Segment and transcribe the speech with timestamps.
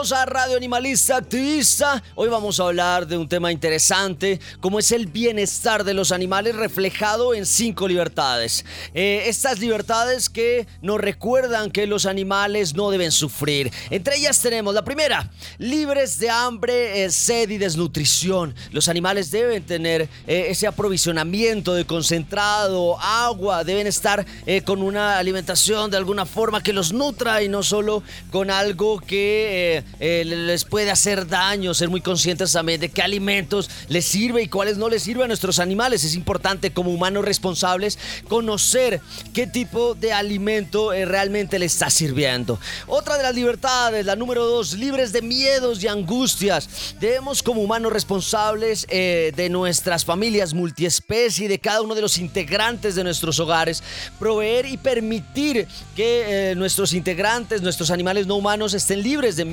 [0.00, 2.02] Bienvenidos a Radio Animalista Activista.
[2.14, 6.56] Hoy vamos a hablar de un tema interesante, como es el bienestar de los animales
[6.56, 8.64] reflejado en cinco libertades.
[8.94, 13.70] Eh, estas libertades que nos recuerdan que los animales no deben sufrir.
[13.90, 18.54] Entre ellas tenemos la primera, libres de hambre, eh, sed y desnutrición.
[18.70, 24.24] Los animales deben tener eh, ese aprovisionamiento de concentrado, agua, deben estar
[24.64, 29.84] con una alimentación de alguna forma que los nutra y no solo con algo que
[29.98, 34.48] eh, les puede hacer daño, ser muy conscientes también de qué alimentos les sirve y
[34.48, 36.04] cuáles no les sirve a nuestros animales.
[36.04, 37.98] Es importante como humanos responsables
[38.28, 39.00] conocer
[39.34, 42.58] qué tipo de alimento eh, realmente le está sirviendo.
[42.86, 46.94] Otra de las libertades, la número dos, libres de miedos y angustias.
[47.00, 52.94] Debemos como humanos responsables de nuestras familias multiespecie y de cada uno de los integrantes
[52.94, 53.82] de nuestros hogares,
[54.18, 59.44] proveer y permitir que nuestros integrantes, nuestros animales no humanos estén libres de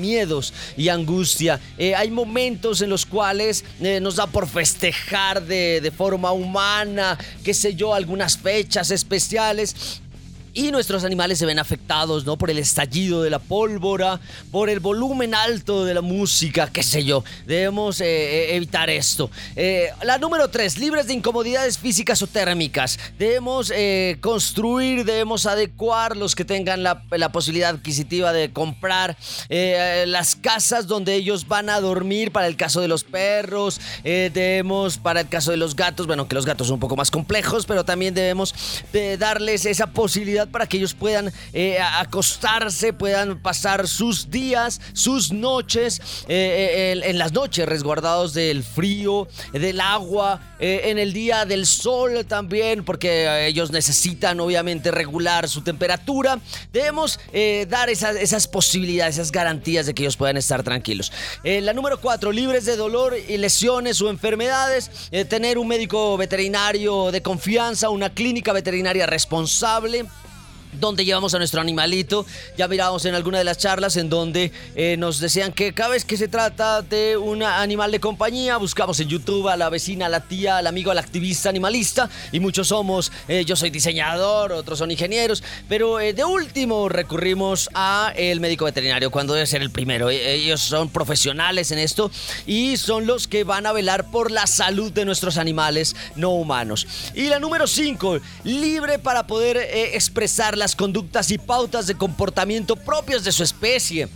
[0.76, 1.60] y angustia.
[1.76, 7.18] Eh, hay momentos en los cuales eh, nos da por festejar de, de forma humana,
[7.42, 10.00] qué sé yo, algunas fechas especiales
[10.54, 12.36] y nuestros animales se ven afectados, ¿no?
[12.36, 17.04] Por el estallido de la pólvora, por el volumen alto de la música, qué sé
[17.04, 17.24] yo.
[17.46, 19.30] Debemos eh, eh, evitar esto.
[19.56, 22.98] Eh, la número tres, libres de incomodidades físicas o térmicas.
[23.18, 23.72] Debemos
[24.20, 29.16] construir, debemos adecuar los que tengan la, la posibilidad adquisitiva de comprar
[29.48, 33.80] las casas donde ellos van a dormir para el caso de los perros.
[34.02, 37.10] debemos, para el caso de los gatos, bueno, que los gatos son un poco más
[37.10, 38.54] complejos, pero también debemos
[39.18, 46.00] darles esa posibilidad para que ellos puedan eh, acostarse, puedan pasar sus días, sus noches,
[46.28, 52.26] eh, eh, en las noches resguardados del frío, del agua, en el día del sol
[52.26, 56.40] también, porque ellos necesitan obviamente regular su temperatura.
[56.72, 57.20] Debemos
[57.68, 61.12] dar esas, esas, posibilidades, esas garantías de que ellos puedan estar tranquilos.
[61.44, 64.90] la número cuatro, libres de dolor y lesiones o enfermedades,
[65.28, 70.06] tener un médico veterinario de confianza, una clínica veterinaria responsable
[70.72, 72.26] donde llevamos a nuestro animalito.
[72.56, 76.04] Ya miramos en alguna de las charlas en donde eh, nos decían que cada vez
[76.04, 80.08] que se trata de un animal de compañía, buscamos en YouTube a la vecina, a
[80.08, 82.08] la tía, al amigo, al activista animalista.
[82.32, 85.42] Y muchos somos, eh, yo soy diseñador, otros son ingenieros.
[85.68, 90.10] Pero eh, de último recurrimos a el médico veterinario, cuando debe ser el primero.
[90.10, 92.10] Ellos son profesionales en esto
[92.46, 96.86] y son los que van a velar por la salud de nuestros animales no humanos.
[97.14, 103.24] Y la número 5, libre para poder expresar las conductas y pautas de comportamiento propias
[103.24, 104.08] de su especie.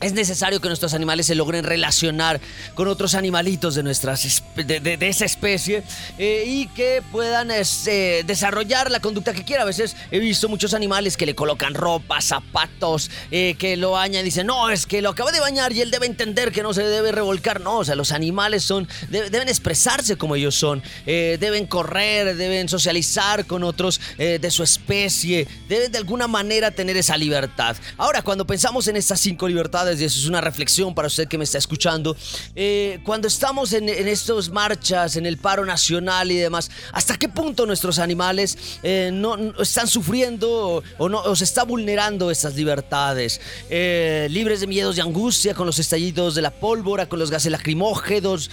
[0.00, 2.40] Es necesario que nuestros animales se logren relacionar
[2.74, 5.82] con otros animalitos de, nuestras, de, esa especie
[6.16, 9.64] eh, y que puedan este, desarrollar la conducta que quiera.
[9.64, 14.22] A veces he visto muchos animales que le colocan ropa, zapatos, eh, que lo bañan
[14.22, 16.72] y dicen, no, es que lo acaba de bañar y él debe entender que no
[16.72, 17.60] se debe revolcar.
[17.60, 22.70] No, o sea, los animales son, deben expresarse como ellos son, eh, deben correr, deben
[22.70, 27.76] socializar con otros de su especie, deben de alguna manera tener esa libertad.
[27.98, 31.38] Ahora, cuando pensamos en estas cinco libertades, y eso es una reflexión para usted que
[31.38, 32.16] me está escuchando.
[32.54, 37.66] Eh, cuando estamos en, estas marchas, en el paro nacional y demás, ¿hasta qué punto
[37.66, 43.40] nuestros animales eh, no, están sufriendo o, no, se está vulnerando estas libertades?
[43.70, 47.50] Eh, libres de miedos y angustia con los estallidos de la pólvora, con los gases
[47.50, 48.50] lacrimógenos,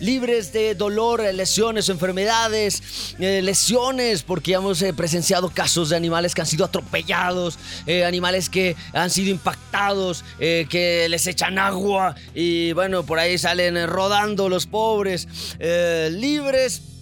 [0.00, 2.82] libres de dolor, lesiones o enfermedades,
[3.18, 7.58] lesiones, porque hemos presenciado casos de animales que han sido atropellados,
[8.06, 14.48] animales que han sido impactados, que les echan agua y bueno, por ahí salen rodando
[14.48, 15.28] los pobres,
[15.58, 16.93] eh, libres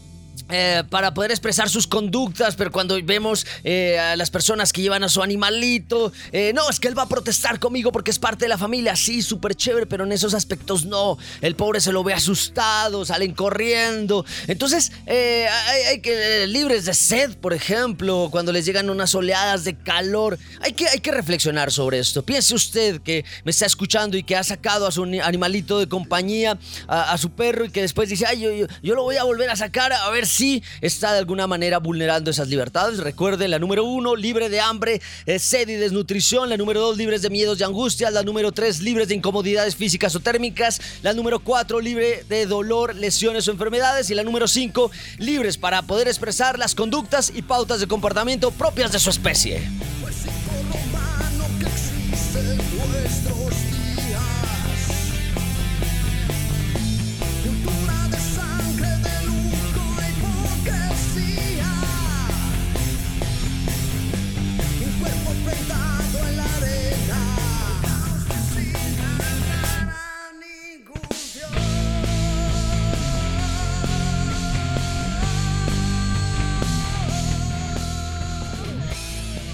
[0.49, 5.03] eh, para poder expresar sus conductas, pero cuando vemos eh, a las personas que llevan
[5.03, 8.45] a su animalito, eh, no, es que él va a protestar conmigo porque es parte
[8.45, 12.05] de la familia, sí, súper chévere, pero en esos aspectos no, el pobre se lo
[12.05, 18.91] ve asustado, salen corriendo, entonces hay, que, libres de sed, por ejemplo, cuando les llegan
[18.91, 23.51] unas oleadas de calor, hay que, hay que reflexionar sobre esto, piense usted que me
[23.53, 27.71] está escuchando y que ha sacado a su animalito de compañía, a, su perro y
[27.71, 30.32] que después dice, ay, yo, yo lo voy a volver a sacar a ver si
[30.81, 32.99] está de alguna manera vulnerando esas libertades.
[32.99, 36.49] Recuerde, la número uno, libre de hambre, eh, sed y desnutrición.
[36.49, 38.13] La número dos, libres de miedos y angustias.
[38.13, 40.81] La número tres, libres de incomodidades físicas o térmicas.
[41.03, 44.11] La número cuatro, libre de dolor, lesiones o enfermedades.
[44.11, 48.93] Y la número cinco, libres para poder expresar las conductas y pautas de comportamiento propias
[48.93, 49.63] de su especie.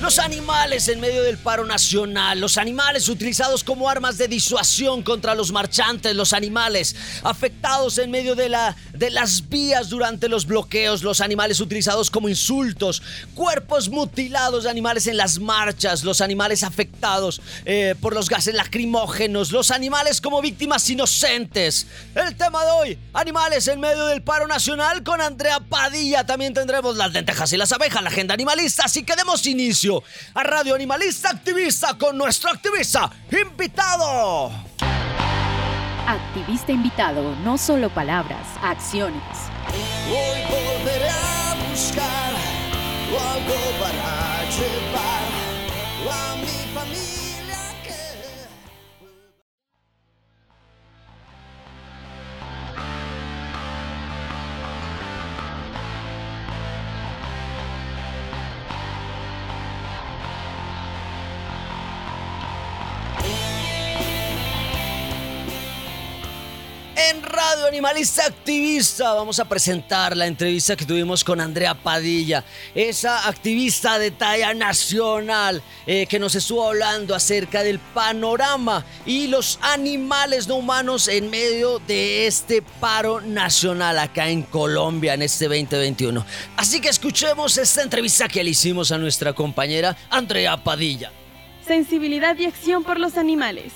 [0.08, 5.34] Los animales en medio del paro nacional, los animales utilizados como armas de disuasión contra
[5.34, 11.02] los marchantes, los animales afectados en medio de, la, de las vías durante los bloqueos,
[11.02, 13.02] los animales utilizados como insultos,
[13.34, 19.52] cuerpos mutilados de animales en las marchas, los animales afectados eh, por los gases lacrimógenos,
[19.52, 21.86] los animales como víctimas inocentes.
[22.14, 26.24] El tema de hoy, animales en medio del paro nacional con Andrea Padilla.
[26.24, 29.97] También tendremos las lentejas y las abejas, la agenda animalista, así que demos inicio
[30.34, 34.52] a Radio Animalista Activista con nuestro activista invitado.
[36.06, 39.22] Activista invitado, no solo palabras, acciones.
[40.08, 42.58] Hoy volveré a buscar
[43.16, 45.37] algo para llevar
[67.66, 69.14] Animalista Activista.
[69.14, 75.62] Vamos a presentar la entrevista que tuvimos con Andrea Padilla, esa activista de talla nacional
[75.86, 81.78] eh, que nos estuvo hablando acerca del panorama y los animales no humanos en medio
[81.80, 86.24] de este paro nacional acá en Colombia en este 2021.
[86.56, 91.12] Así que escuchemos esta entrevista que le hicimos a nuestra compañera Andrea Padilla.
[91.66, 93.72] Sensibilidad y acción por los animales.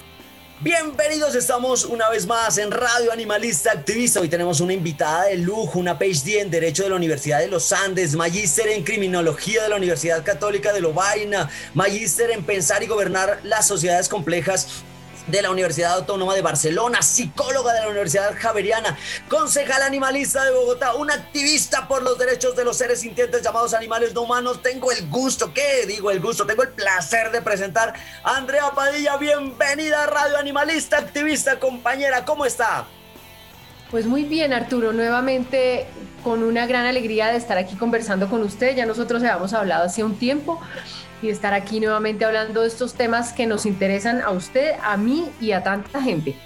[0.64, 4.20] Bienvenidos, estamos una vez más en Radio Animalista Activista.
[4.20, 7.72] Hoy tenemos una invitada de lujo, una PhD en Derecho de la Universidad de los
[7.72, 13.40] Andes, magíster en Criminología de la Universidad Católica de Lovaina, magíster en Pensar y Gobernar
[13.42, 14.84] las Sociedades Complejas
[15.26, 18.96] de la Universidad Autónoma de Barcelona, psicóloga de la Universidad Javeriana,
[19.28, 24.14] concejal animalista de Bogotá, una activista por los derechos de los seres sintientes llamados animales
[24.14, 24.62] no humanos.
[24.62, 26.46] Tengo el gusto, ¿qué digo el gusto?
[26.46, 29.16] Tengo el placer de presentar a Andrea Padilla.
[29.16, 32.86] Bienvenida a Radio Animalista, activista, compañera, ¿cómo está?
[33.90, 35.86] Pues muy bien, Arturo, nuevamente
[36.24, 38.74] con una gran alegría de estar aquí conversando con usted.
[38.74, 40.60] Ya nosotros habíamos hablado hace un tiempo
[41.22, 45.30] y estar aquí nuevamente hablando de estos temas que nos interesan a usted, a mí
[45.40, 46.36] y a tanta gente.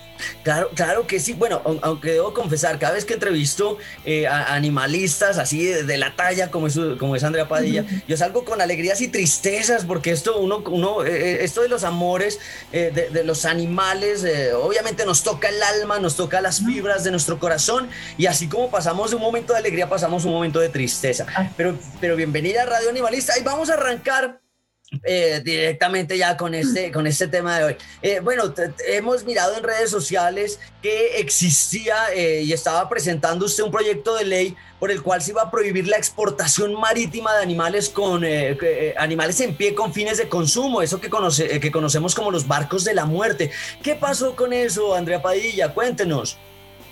[0.43, 1.35] Claro, claro que sí.
[1.35, 6.51] Bueno, aunque debo confesar, cada vez que entrevisto eh, a animalistas así de, la talla
[6.51, 10.63] como es, como es Andrea Padilla, yo salgo con alegrías y tristezas porque esto, uno,
[10.67, 12.39] uno, eh, eh, esto de los amores,
[12.73, 17.89] de, los animales, obviamente nos toca el alma, nos toca las fibras de nuestro corazón
[18.19, 21.27] y así como pasamos un momento de alegría, pasamos un momento de tristeza.
[21.57, 24.46] Pero, pero bienvenida a Radio Animalista y vamos a arrancar
[25.03, 27.77] eh, directamente ya con este, con este tema de hoy.
[28.03, 28.55] Eh, bueno,
[28.87, 34.25] hemos mirado en redes sociales que existía eh, y estaba presentando usted un proyecto de
[34.25, 38.25] ley por el cual se iba a prohibir la exportación marítima de animales con
[38.97, 42.85] animales en pie con fines de consumo, eso que, conoce, que conocemos como los barcos
[42.85, 43.51] de la muerte.
[43.83, 45.75] ¿Qué pasó con eso, Andrea Padilla?
[45.75, 46.39] Cuéntenos.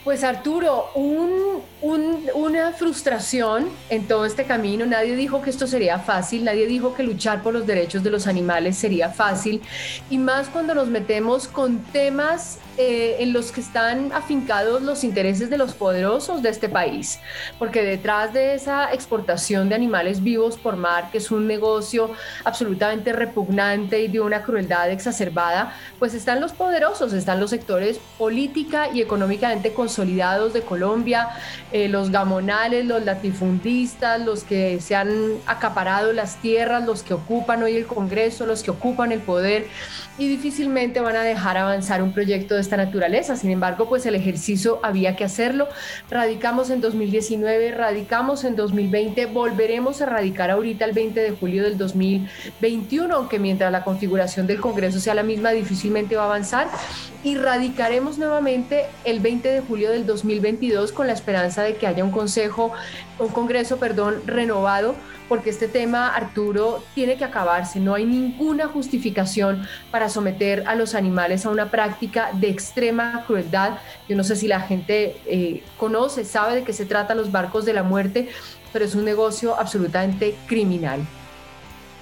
[0.05, 4.85] Pues Arturo, una frustración en todo este camino.
[4.85, 8.27] Nadie dijo que esto sería fácil, nadie dijo que luchar por los derechos de los
[8.27, 9.63] animales sería fácil.
[10.11, 15.49] Y más cuando nos metemos con temas eh, en los que están afincados los intereses
[15.49, 17.21] de los poderosos de este país,
[17.57, 22.11] porque detrás de esa exportación de animales vivos por mar, que es un negocio
[22.43, 28.89] absolutamente repugnante y de una crueldad exacerbada, pues están los poderosos, están los sectores política
[28.93, 31.29] y económicamente consolidados de Colombia,
[31.71, 35.09] eh, los gamonales, los latifundistas, los que se han
[35.47, 39.67] acaparado las tierras, los que ocupan hoy el Congreso, los que ocupan el poder
[40.17, 43.37] y difícilmente van a dejar avanzar un proyecto de esta naturaleza.
[43.37, 45.69] Sin embargo, pues el ejercicio había que hacerlo.
[46.11, 51.77] Radicamos en 2019, radicamos en 2020, volveremos a radicar ahorita el 20 de julio del
[51.79, 56.69] 2021, aunque mientras la configuración del Congreso sea la misma, difícilmente va a avanzar.
[57.25, 62.05] Y radicaremos nuevamente el 20 de julio del 2022 con la esperanza de que haya
[62.05, 62.73] un consejo,
[63.19, 64.95] un Congreso, perdón, renovado
[65.29, 67.81] porque este tema, Arturo, tiene que acabarse.
[67.81, 73.79] No hay ninguna justificación para someter a los animales a una práctica de extrema crueldad.
[74.09, 77.65] Yo no sé si la gente eh, conoce, sabe de qué se trata los barcos
[77.65, 78.29] de la muerte,
[78.73, 81.07] pero es un negocio absolutamente criminal.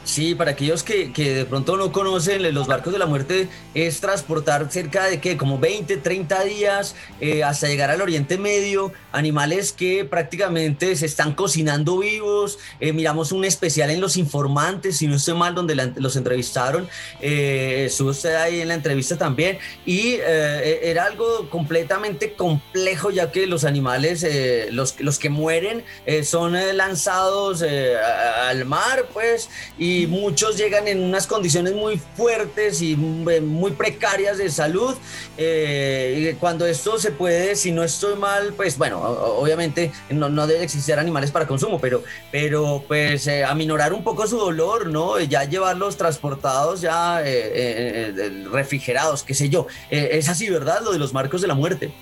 [0.04, 4.66] Sí, para aquellos que, de pronto no conocen, los barcos de la muerte es transportar
[4.70, 10.04] cerca de que como 20, 30 días eh, hasta llegar al Oriente Medio, animales que
[10.04, 12.58] prácticamente se están cocinando vivos.
[12.80, 16.88] Eh, miramos un especial en Los Informantes, si no estoy mal, donde los entrevistaron.
[17.20, 19.58] Eh, estuvo usted ahí en la entrevista también.
[19.86, 24.26] Y e-, era algo completamente complejo, ya que los animales,
[24.72, 25.84] los, los que mueren,
[26.24, 33.72] son lanzados al mar, pues, y muchos llegan en unas condiciones muy fuertes y muy
[33.72, 34.94] precarias de salud.
[35.36, 40.64] Eh, cuando esto se puede, si no estoy mal, pues bueno, obviamente no, no debe
[40.64, 45.18] existir animales para consumo, pero, pero pues eh, aminorar un poco su dolor, ¿no?
[45.20, 49.66] Ya llevarlos transportados, ya eh, refrigerados, qué sé yo.
[49.90, 50.80] es así, ¿verdad?
[50.82, 51.92] Lo de los marcos de la muerte.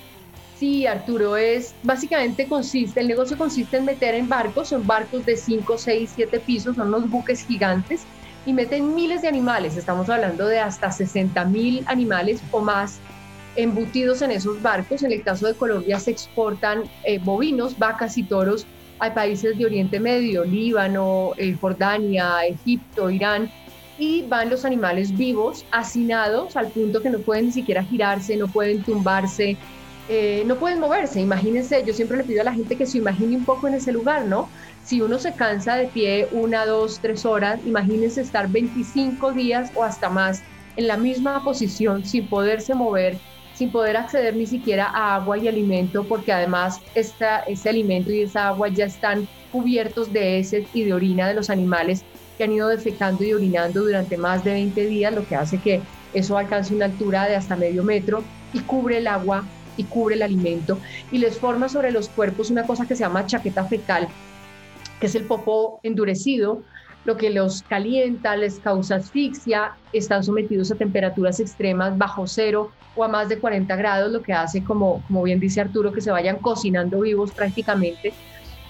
[0.61, 5.35] Sí, Arturo, es básicamente consiste, el negocio consiste en meter en barcos, son barcos de
[5.35, 8.05] 5, 6, 7 pisos, son unos buques gigantes
[8.45, 12.99] y meten miles de animales, estamos hablando de hasta 60 mil animales o más
[13.55, 15.01] embutidos en esos barcos.
[15.01, 18.67] En el caso de Colombia se exportan eh, bovinos, vacas y toros
[18.99, 23.49] a países de Oriente Medio, Líbano, eh, Jordania, Egipto, Irán,
[23.97, 28.47] y van los animales vivos, hacinados al punto que no pueden ni siquiera girarse, no
[28.47, 29.57] pueden tumbarse,
[30.09, 31.21] eh, no pueden moverse.
[31.21, 33.91] Imagínense, yo siempre le pido a la gente que se imagine un poco en ese
[33.91, 34.49] lugar, ¿no?
[34.83, 39.83] Si uno se cansa de pie una, dos, tres horas, imagínense estar 25 días o
[39.83, 40.41] hasta más
[40.75, 43.17] en la misma posición sin poderse mover,
[43.53, 48.21] sin poder acceder ni siquiera a agua y alimento, porque además esta, ese alimento y
[48.21, 52.03] esa agua ya están cubiertos de heces y de orina de los animales
[52.37, 55.81] que han ido defecando y orinando durante más de 20 días, lo que hace que
[56.13, 59.45] eso alcance una altura de hasta medio metro y cubre el agua
[59.77, 60.79] y cubre el alimento
[61.11, 64.07] y les forma sobre los cuerpos una cosa que se llama chaqueta fecal,
[64.99, 66.61] que es el popó endurecido,
[67.03, 73.03] lo que los calienta, les causa asfixia, están sometidos a temperaturas extremas bajo cero o
[73.03, 76.11] a más de 40 grados, lo que hace, como, como bien dice Arturo, que se
[76.11, 78.13] vayan cocinando vivos prácticamente.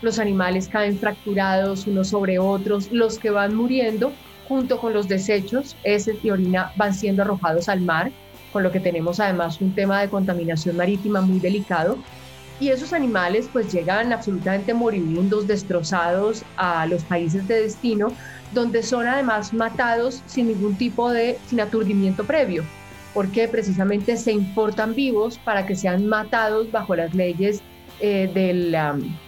[0.02, 4.12] Los animales caen fracturados unos sobre otros, los que van muriendo
[4.48, 8.12] junto con los desechos, ese y orina, van siendo arrojados al mar,
[8.52, 11.98] con lo que tenemos además un tema de contaminación marítima muy delicado.
[12.60, 18.14] Y esos animales pues llegan absolutamente moribundos, destrozados a los países de destino,
[18.54, 22.64] donde son además matados sin ningún tipo de, sin aturdimiento previo,
[23.14, 27.62] porque precisamente se importan vivos para que sean matados bajo las leyes
[28.00, 28.54] eh, de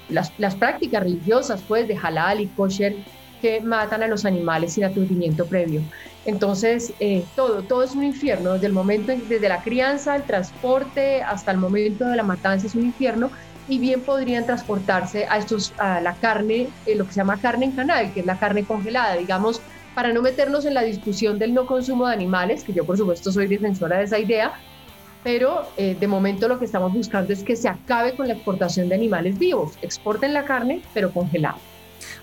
[0.09, 2.95] las, las, prácticas religiosas, pues de halal y kosher,
[3.43, 5.81] que matan a los animales sin aturdimiento previo.
[6.23, 11.21] Entonces, eh, todo, todo es un infierno, desde el momento, desde la crianza, el transporte,
[11.21, 13.31] hasta el momento de la matanza es un infierno,
[13.67, 17.65] y bien podrían transportarse a, estos, a la carne, eh, lo que se llama carne
[17.65, 19.59] en canal, que es la carne congelada, digamos,
[19.93, 23.29] para no meternos en la discusión del no consumo de animales, que yo por supuesto
[23.29, 24.53] soy defensora de esa idea,
[25.21, 28.87] pero eh, de momento lo que estamos buscando es que se acabe con la exportación
[28.87, 31.57] de animales vivos, exporten la carne, pero congelada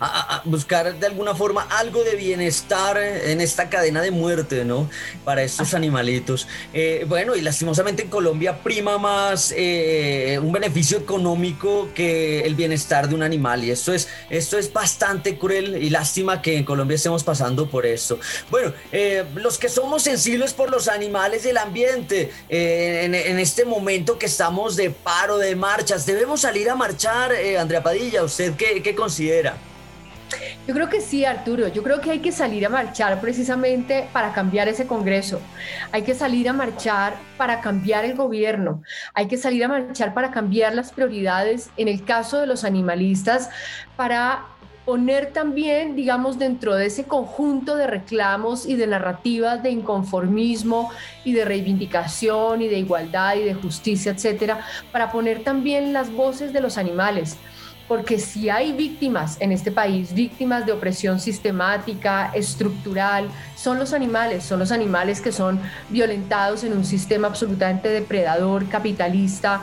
[0.01, 4.89] a, buscar de alguna forma algo de bienestar en esta cadena de muerte, ¿no?
[5.25, 6.47] Para estos animalitos.
[6.73, 13.09] Eh, bueno, y lastimosamente en Colombia prima más eh, un beneficio económico que el bienestar
[13.09, 13.65] de un animal.
[13.65, 17.87] Y esto es, esto es bastante cruel y lástima que en Colombia estemos pasando por
[17.87, 18.19] esto.
[18.51, 24.27] Bueno, eh, los que somos sensibles por los animales del ambiente, en, este momento que
[24.27, 29.57] estamos de paro, de marchas, debemos salir a marchar, Andrea Padilla, ¿usted qué, qué considera?
[30.67, 31.69] Yo creo que sí, Arturo.
[31.69, 35.41] Yo creo que hay que salir a marchar precisamente para cambiar ese Congreso.
[35.93, 38.83] Hay que salir a marchar para cambiar el gobierno.
[39.15, 43.51] Hay que salir a marchar para cambiar las prioridades en el caso de los animalistas,
[43.97, 44.45] para
[44.85, 50.91] poner también, digamos, dentro de ese conjunto de reclamos y de narrativas de inconformismo
[51.25, 56.53] y de reivindicación y de igualdad y de justicia, etcétera, para poner también las voces
[56.53, 57.37] de los animales
[57.91, 64.45] porque si hay víctimas en este país, víctimas de opresión sistemática, estructural, son los animales,
[64.45, 69.63] son los animales que son violentados en un sistema absolutamente depredador, capitalista,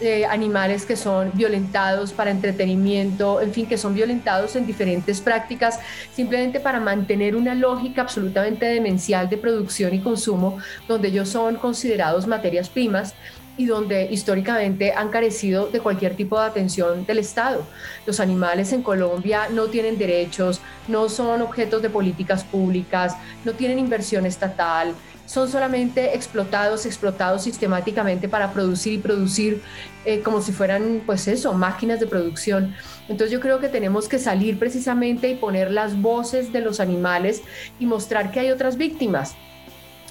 [0.00, 5.78] eh, animales que son violentados para entretenimiento, en fin, que son violentados en diferentes prácticas,
[6.12, 12.26] simplemente para mantener una lógica absolutamente demencial de producción y consumo, donde ellos son considerados
[12.26, 13.14] materias primas
[13.60, 17.66] y donde históricamente han carecido de cualquier tipo de atención del Estado.
[18.06, 23.78] Los animales en Colombia no tienen derechos, no son objetos de políticas públicas, no tienen
[23.78, 24.94] inversión estatal,
[25.26, 29.60] son solamente explotados, explotados sistemáticamente para producir y producir
[30.06, 32.74] eh, como si fueran, pues eso, máquinas de producción.
[33.10, 37.42] Entonces yo creo que tenemos que salir precisamente y poner las voces de los animales
[37.78, 39.34] y mostrar que hay otras víctimas,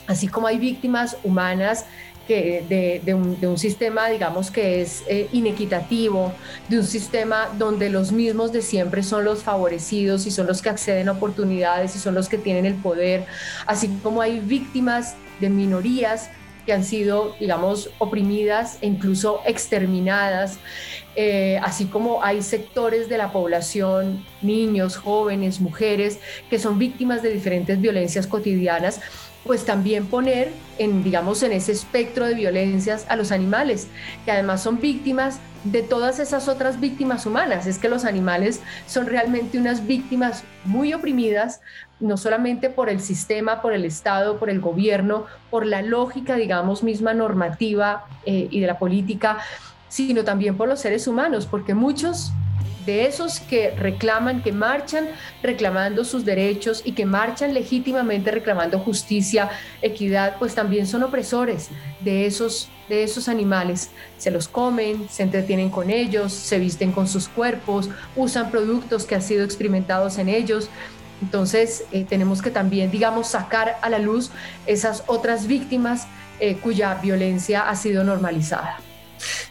[0.06, 1.88] así como hay víctimas humanas
[2.30, 6.32] de, un, sistema, digamos, que es eh, inequitativo,
[6.68, 10.70] de un sistema donde los mismos de siempre son los favorecidos y son los que
[10.70, 13.26] acceden a oportunidades y son los que tienen el poder,
[13.66, 16.30] así como hay víctimas de minorías
[16.66, 20.60] que han sido, digamos, oprimidas e incluso exterminadas,
[21.16, 27.32] eh, así como hay sectores de la población, niños, jóvenes, mujeres, que son víctimas de
[27.32, 29.02] diferentes violencias cotidianas
[29.46, 33.88] pues también poner en, digamos, en ese espectro de violencias a los animales,
[34.26, 37.66] que además son víctimas de todas esas otras víctimas humanas.
[37.66, 41.62] Es que los animales son realmente unas víctimas muy oprimidas,
[42.00, 46.84] no solamente por el sistema, por el Estado, por el gobierno, por la lógica, digamos,
[46.84, 49.40] misma normativa eh, y de la política,
[49.90, 52.32] sino también por los seres humanos, porque muchos
[52.90, 55.10] de esos que reclaman, que marchan
[55.44, 59.52] reclamando sus derechos y que marchan legítimamente reclamando justicia,
[59.84, 63.92] equidad, pues también son opresores de esos, de esos animales.
[64.18, 69.14] Se los comen, se entretienen con ellos, se visten con sus cuerpos, usan productos que
[69.14, 70.68] han sido experimentados en ellos.
[71.22, 74.32] Entonces eh, tenemos que también, digamos, sacar a la luz
[74.66, 76.08] esas otras víctimas
[76.40, 78.89] eh, cuya violencia ha sido normalizada.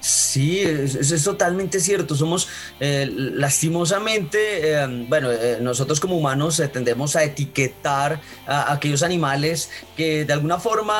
[0.00, 2.14] Sí, eso es, totalmente cierto.
[2.14, 2.48] Somos
[2.80, 10.24] eh, lastimosamente, eh, bueno, eh, nosotros como humanos tendemos a etiquetar a, aquellos animales que
[10.24, 10.96] de alguna forma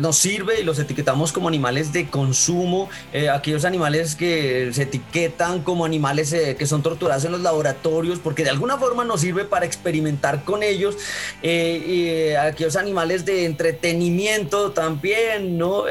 [0.00, 2.88] nos sirve y los etiquetamos como animales de consumo,
[3.32, 8.50] aquellos animales que se etiquetan como animales que son torturados en los laboratorios porque de
[8.50, 10.96] alguna forma nos sirve para experimentar con ellos,
[11.42, 15.84] y aquellos animales de entretenimiento también, ¿no?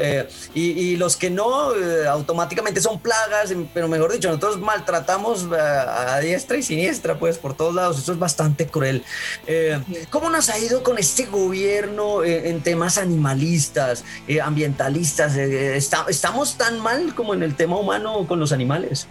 [0.54, 1.72] Y, y, los que no,
[2.20, 7.56] automáticamente son plagas, pero mejor dicho, nosotros maltratamos eh, a, diestra y siniestra, pues por
[7.56, 7.98] todos lados.
[7.98, 9.04] Eso es bastante cruel.
[9.46, 9.80] Eh,
[10.10, 14.04] ¿Cómo nos ha ido con este gobierno eh, en temas animalistas,
[14.42, 15.36] ambientalistas?
[15.36, 19.06] ¿Estamos tan mal como en el tema humano con los animales?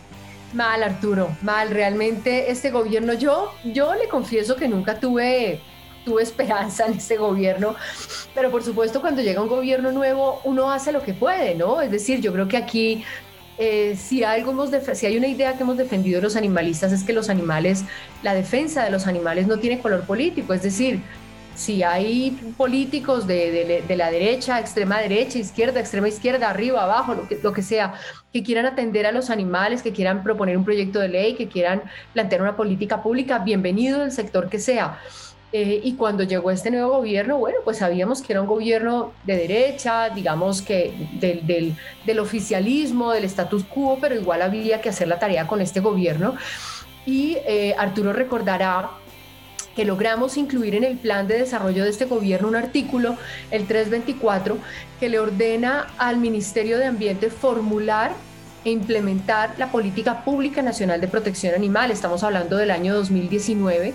[0.54, 1.70] Mal, Arturo, mal.
[1.70, 5.62] Realmente este gobierno, yo, yo le confieso que nunca tuve
[6.10, 7.76] tuve esperanza en este gobierno,
[8.34, 11.82] pero por supuesto cuando llega un gobierno nuevo uno hace lo que puede, ¿no?
[11.82, 13.04] Es decir, yo creo que aquí
[13.60, 17.14] eh, si, algo hemos si hay una idea que hemos defendido los animalistas es que
[17.14, 17.84] los animales,
[18.24, 21.02] la defensa de los animales no tiene color político, es decir,
[21.54, 27.38] si hay políticos de, la derecha, extrema derecha, izquierda, extrema izquierda, arriba, abajo, lo que,
[27.44, 27.96] lo que sea,
[28.32, 31.84] que quieran atender a los animales, que quieran proponer un proyecto de ley, que quieran
[32.14, 35.00] plantear una política pública, bienvenido el sector que sea.
[35.52, 39.36] Eh, y cuando llegó este nuevo gobierno, bueno, pues sabíamos que era un gobierno de
[39.36, 45.18] derecha, digamos que del, del, oficialismo, del status quo, pero igual había que hacer la
[45.18, 46.36] tarea con este gobierno.
[47.06, 48.92] Y eh, Arturo recordará
[49.76, 53.18] que logramos incluir en el plan de desarrollo de este gobierno un artículo,
[53.50, 54.58] el 324,
[55.00, 58.12] que le ordena al Ministerio de Ambiente formular
[58.66, 61.92] e implementar la política pública nacional de protección animal.
[61.92, 63.94] Estamos hablando del año 2019,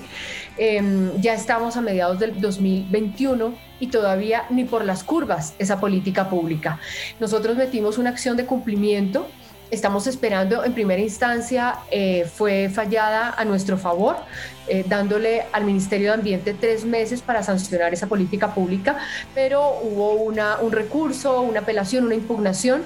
[0.56, 6.30] em, ya estamos a mediados del 2021 y todavía ni por las curvas esa política
[6.30, 6.78] pública.
[7.20, 9.26] Nosotros metimos una acción de cumplimiento.
[9.70, 14.16] Estamos esperando, en primera instancia eh, fue fallada a nuestro favor,
[14.68, 18.98] eh, dándole al Ministerio de Ambiente tres meses para sancionar esa política pública,
[19.34, 22.84] pero hubo un recurso, una apelación, una impugnación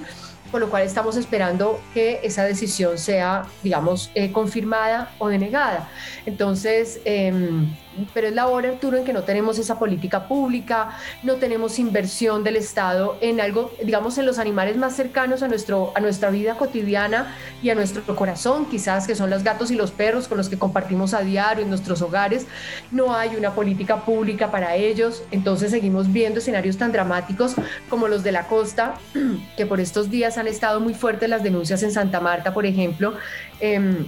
[0.50, 5.88] por lo cual estamos esperando que esa decisión sea, digamos, eh, confirmada o denegada.
[6.26, 7.68] Entonces, em,
[8.14, 12.44] pero es la hora, Arturo, en que no tenemos esa política pública, no tenemos inversión
[12.44, 16.56] del Estado en algo, digamos, en los animales más cercanos a, nuestro, a nuestra vida
[16.56, 20.48] cotidiana y a nuestro corazón, quizás, que son los gatos y los perros con los
[20.48, 22.46] que compartimos a diario en nuestros hogares.
[22.90, 27.54] No hay una política pública para ellos, entonces seguimos viendo escenarios tan dramáticos
[27.88, 28.94] como los de la costa,
[29.56, 33.14] que por estos días han estado muy fuertes las denuncias en Santa Marta, por ejemplo.
[33.60, 34.06] Eh,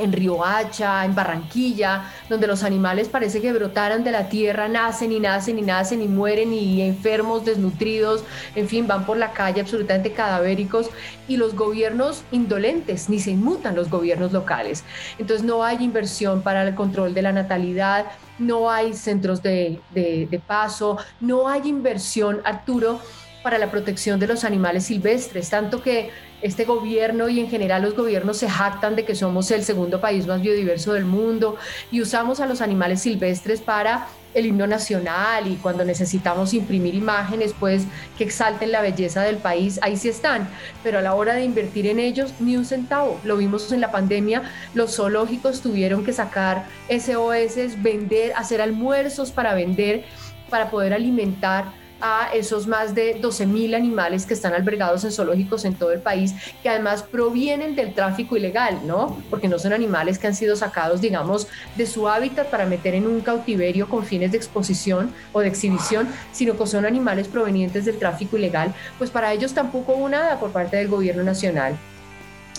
[0.00, 5.20] en Riohacha, en Barranquilla, donde los animales parece que brotaran de la tierra, nacen y
[5.20, 10.12] nacen y nacen y mueren y enfermos, desnutridos, en fin, van por la calle absolutamente
[10.12, 10.90] cadavéricos
[11.28, 14.84] y los gobiernos indolentes, ni se inmutan los gobiernos locales.
[15.18, 18.06] Entonces no hay inversión para el control de la natalidad,
[18.38, 23.00] no hay centros de, de paso, no hay inversión, Arturo,
[23.42, 26.10] para la protección de los animales silvestres, tanto que
[26.42, 30.26] este gobierno y en general los gobiernos se jactan de que somos el segundo país
[30.26, 31.56] más biodiverso del mundo
[31.90, 37.54] y usamos a los animales silvestres para el himno nacional y cuando necesitamos imprimir imágenes
[37.58, 37.84] pues
[38.16, 40.48] que exalten la belleza del país, ahí sí están,
[40.82, 43.20] pero a la hora de invertir en ellos ni un centavo.
[43.24, 44.42] Lo vimos en la pandemia,
[44.74, 50.04] los zoológicos tuvieron que sacar SOS, vender, hacer almuerzos para vender,
[50.48, 55.74] para poder alimentar a esos más de 12.000 animales que están albergados en zoológicos en
[55.74, 59.22] todo el país, que además provienen del tráfico ilegal, ¿no?
[59.30, 63.06] Porque no son animales que han sido sacados, digamos, de su hábitat para meter en
[63.06, 67.98] un cautiverio con fines de exposición o de exhibición, sino que son animales provenientes del
[67.98, 71.76] tráfico ilegal, pues para ellos tampoco hubo nada por parte del gobierno nacional.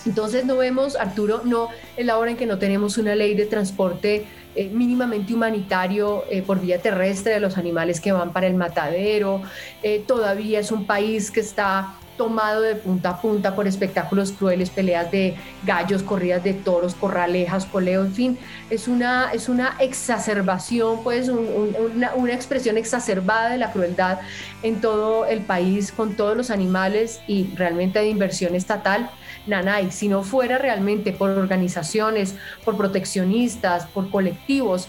[0.06, 3.46] Entonces no vemos, Arturo, no es la hora en que no tenemos una ley de
[3.46, 4.26] transporte
[4.56, 9.42] eh, mínimamente humanitario eh, por vía terrestre de los animales que van para el matadero.
[9.82, 14.70] Eh, todavía es un país que está tomado de punta a punta por espectáculos crueles,
[14.70, 15.36] peleas de
[15.66, 18.38] gallos, corridas de toros, corralejas, poleo, en fin,
[18.70, 24.20] es una, es una exacerbación, pues una, una, expresión exacerbada de la crueldad
[24.62, 29.10] en todo el país con todos los animales y realmente de inversión estatal
[29.48, 34.88] Nanay, si no fuera realmente por organizaciones, por proteccionistas, por colectivos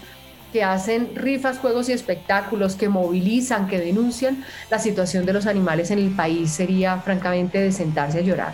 [0.53, 5.89] que hacen rifas, juegos y espectáculos, que movilizan, que denuncian, la situación de los animales
[5.89, 8.53] en el país sería francamente de sentarse a llorar.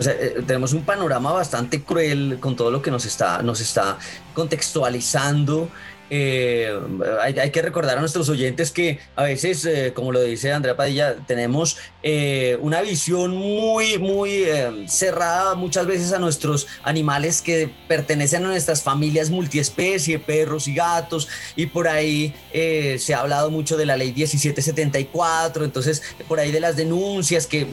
[0.00, 3.96] Eh, tenemos un panorama bastante cruel con todo lo que nos está, nos está
[4.34, 5.68] contextualizando
[6.10, 6.78] eh,
[7.20, 11.16] hay, que recordar a nuestros oyentes que a veces, eh, como lo dice Andrea Padilla,
[11.26, 14.44] tenemos eh, una visión muy, muy
[14.86, 21.28] cerrada muchas veces a nuestros animales que pertenecen a nuestras familias multiespecie, perros y gatos,
[21.56, 26.60] y por ahí se ha hablado mucho de la ley 1774, entonces por ahí de
[26.60, 27.66] las denuncias que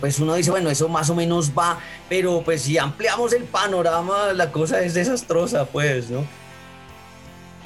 [0.00, 4.32] pues uno dice, bueno, eso más o menos va, pero pues si ampliamos el panorama,
[4.32, 6.41] la cosa es desastrosa, pues, ¿no?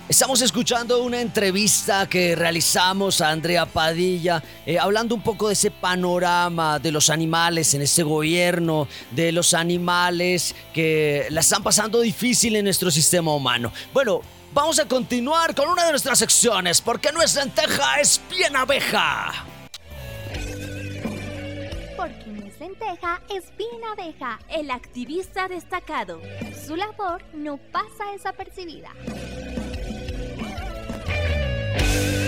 [0.09, 5.73] Estamos escuchando una entrevista que realizamos a Andrea Padilla, eh, hablando un poco de ese
[5.73, 12.55] panorama de los animales en este gobierno, de los animales que la están pasando difícil
[12.55, 13.73] en nuestro sistema humano.
[13.93, 14.21] Bueno,
[14.55, 19.45] vamos a continuar con una de nuestras secciones, porque nuestra lenteja es bien abeja.
[21.97, 26.21] Porque nuestra lenteja es bien abeja, el activista destacado.
[26.65, 28.91] Su labor no pasa desapercibida.
[31.97, 32.26] you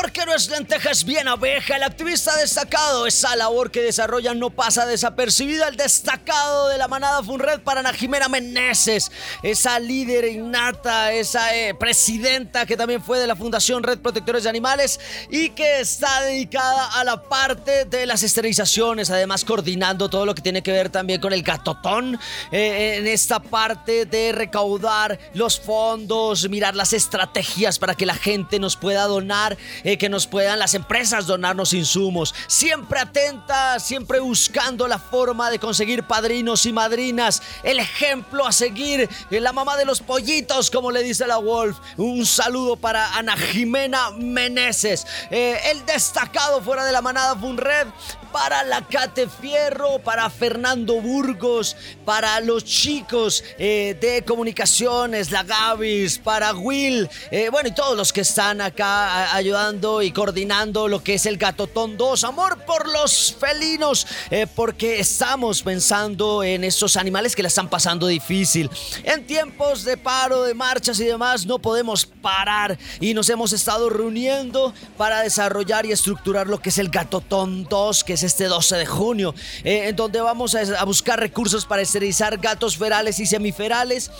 [0.00, 3.04] Porque no es lentejas bien abeja, el activista destacado.
[3.08, 5.66] Esa labor que desarrolla no pasa desapercibida.
[5.66, 9.10] El destacado de la manada Funred para Ana Jimena Meneses,
[9.42, 14.50] esa líder innata, esa eh, presidenta que también fue de la Fundación Red Protectores de
[14.50, 20.34] Animales y que está dedicada a la parte de las esterilizaciones, además coordinando todo lo
[20.36, 22.20] que tiene que ver también con el gatotón,
[22.52, 28.60] eh, en esta parte de recaudar los fondos, mirar las estrategias para que la gente
[28.60, 32.34] nos pueda donar eh, que nos puedan las empresas donarnos insumos.
[32.46, 37.40] Siempre atenta, siempre buscando la forma de conseguir padrinos y madrinas.
[37.62, 41.78] El ejemplo a seguir, eh, la mamá de los pollitos, como le dice la Wolf.
[41.96, 45.06] Un saludo para Ana Jimena Meneses.
[45.30, 47.86] Eh, el destacado fuera de la manada Funred
[48.30, 51.74] para la Cate Fierro, para Fernando Burgos,
[52.04, 57.08] para los chicos de comunicaciones, la Gavis, para Will,
[57.50, 61.96] bueno, y todos los que están acá ayudando y coordinando lo que es el Gatotón
[61.96, 62.24] 2.
[62.24, 68.08] Amor por los felinos, eh, porque estamos pensando en estos animales que la están pasando
[68.08, 68.68] difícil.
[69.04, 73.88] En tiempos de paro, de marchas y demás, no podemos parar y nos hemos estado
[73.88, 78.86] reuniendo para desarrollar y estructurar lo que es el Gatotón 2, que este 12 de
[78.86, 84.10] junio, eh, en donde vamos a, a buscar recursos para esterilizar gatos ferales y semiferales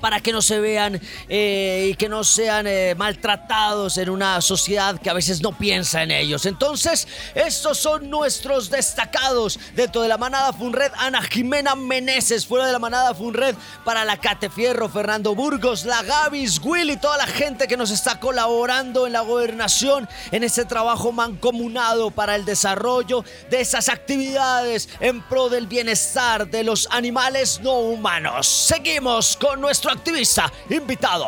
[0.00, 5.00] para que no se vean eh, y que no sean eh, maltratados en una sociedad
[5.00, 6.46] que a veces no piensa en ellos.
[6.46, 10.92] Entonces, estos son nuestros destacados dentro de la manada Funred.
[10.96, 16.02] Ana Jimena Meneses, fuera de la manada Funred, para la Cate Fierro, Fernando Burgos, la
[16.02, 20.64] Gavis, Will y toda la gente que nos está colaborando en la gobernación en este
[20.64, 27.60] trabajo mancomunado para el desarrollo de esas actividades en pro del bienestar de los animales
[27.62, 28.46] no humanos.
[28.46, 31.26] Seguimos con nuestro activista invitado.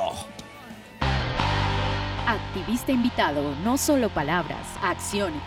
[2.26, 5.42] Activista invitado, no solo palabras, acciones.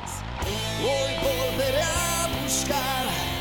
[0.81, 3.33] Hoy volveré a buscar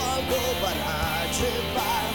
[0.00, 2.11] algo para llevar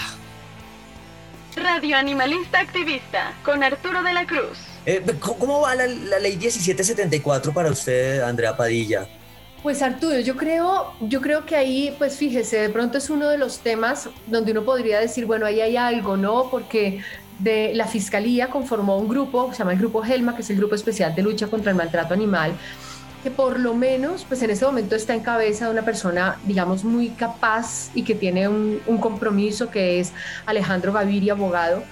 [1.56, 4.58] Radio Animalista Activista con Arturo de la Cruz.
[4.86, 9.08] Eh, ¿Cómo va la, la, ley 1774 para usted, Andrea Padilla?
[9.62, 13.38] Pues Arturo, yo creo, yo creo que ahí, pues fíjese, de pronto es uno de
[13.38, 16.48] los temas donde uno podría decir, bueno, ahí hay algo, ¿no?
[16.48, 17.02] Porque
[17.38, 20.74] de la Fiscalía conformó un grupo, se llama el Grupo Helma, que es el Grupo
[20.74, 22.52] Especial de Lucha contra el Maltrato Animal,
[23.22, 26.84] que por lo menos, pues en este momento está en cabeza de una persona, digamos,
[26.84, 30.12] muy capaz y que tiene un, compromiso, que es
[30.46, 31.82] Alejandro Gaviria, abogado.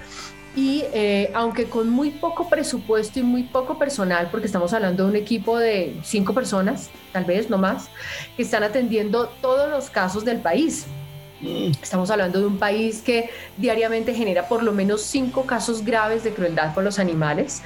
[0.55, 5.11] y eh, aunque con muy poco presupuesto y muy poco personal, porque estamos hablando de
[5.11, 7.91] un equipo de cinco personas, tal vez no más,
[8.37, 10.87] que están atendiendo todos los casos del país.
[11.83, 16.33] Estamos hablando de un país que diariamente genera por lo menos cinco casos graves de
[16.33, 17.63] crueldad por los animales,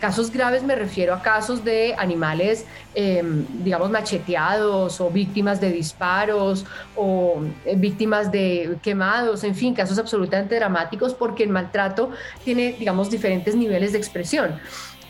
[0.00, 6.64] Casos graves me refiero a casos de animales, em, digamos, macheteados o víctimas de disparos
[6.96, 12.10] o eh, víctimas de quemados, en fin, casos absolutamente dramáticos porque el maltrato
[12.44, 14.58] tiene, digamos, diferentes niveles de expresión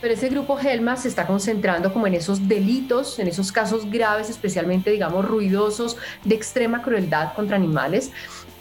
[0.00, 4.30] pero ese grupo Helma se está concentrando como en esos delitos, en esos casos graves,
[4.30, 8.10] especialmente, digamos, ruidosos de extrema crueldad contra animales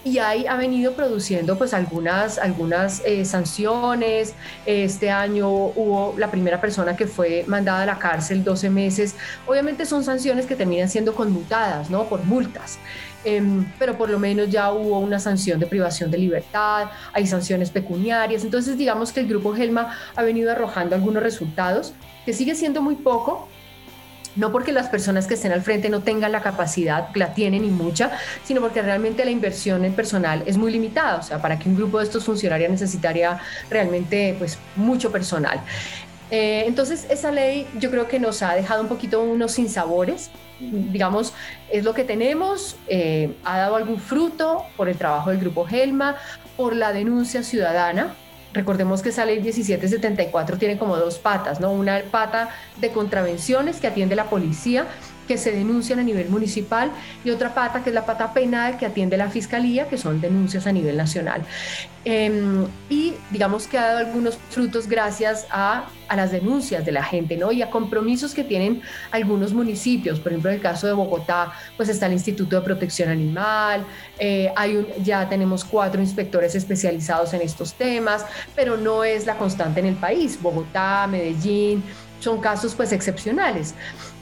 [0.03, 4.33] y ahí ha venido produciendo pues algunas, algunas eh, sanciones.
[4.65, 9.15] Este año hubo la primera persona que fue mandada a la cárcel 12 meses.
[9.45, 12.05] Obviamente son sanciones que terminan siendo conmutadas, ¿no?
[12.05, 12.79] Por multas.
[13.25, 17.69] Em, pero por lo menos ya hubo una sanción de privación de libertad, hay sanciones
[17.69, 18.43] pecuniarias.
[18.43, 21.93] Entonces digamos que el grupo Gelma ha venido arrojando algunos resultados,
[22.25, 23.49] que sigue siendo muy poco,
[24.35, 27.69] no porque las personas que estén al frente no tengan la capacidad, la tienen y
[27.69, 28.11] mucha,
[28.43, 31.17] sino porque realmente la inversión en personal es muy limitada.
[31.17, 35.61] O sea, para que un grupo de estos funcionarios necesitaría realmente pues, mucho personal.
[36.31, 40.29] Eh, entonces, esa ley yo creo que nos ha dejado un poquito unos sinsabores.
[40.59, 41.33] Digamos,
[41.71, 46.17] es lo que tenemos, eh, ha dado algún fruto por el trabajo del grupo Helma,
[46.57, 48.13] por la denuncia ciudadana,
[48.51, 51.71] Recordemos que esa ley 1774 tiene como dos patas, ¿no?
[51.71, 54.87] Una pata de contravenciones que atiende la policía
[55.29, 56.91] que se denuncian a nivel municipal
[57.23, 60.65] y otra pata que es la pata penal que atiende la fiscalía, que son denuncias
[60.65, 61.43] a nivel nacional.
[62.03, 67.03] Em, y digamos que ha dado algunos frutos gracias a, a, las denuncias de la
[67.03, 67.51] gente ¿no?
[67.51, 70.19] y a compromisos que tienen algunos municipios.
[70.19, 73.85] Por ejemplo, en el caso de Bogotá, pues está el Instituto de Protección Animal,
[74.17, 79.37] eh, hay un, ya tenemos cuatro inspectores especializados en estos temas, pero no es la
[79.37, 80.41] constante en el país.
[80.41, 81.83] Bogotá, Medellín,
[82.19, 83.73] son casos pues excepcionales.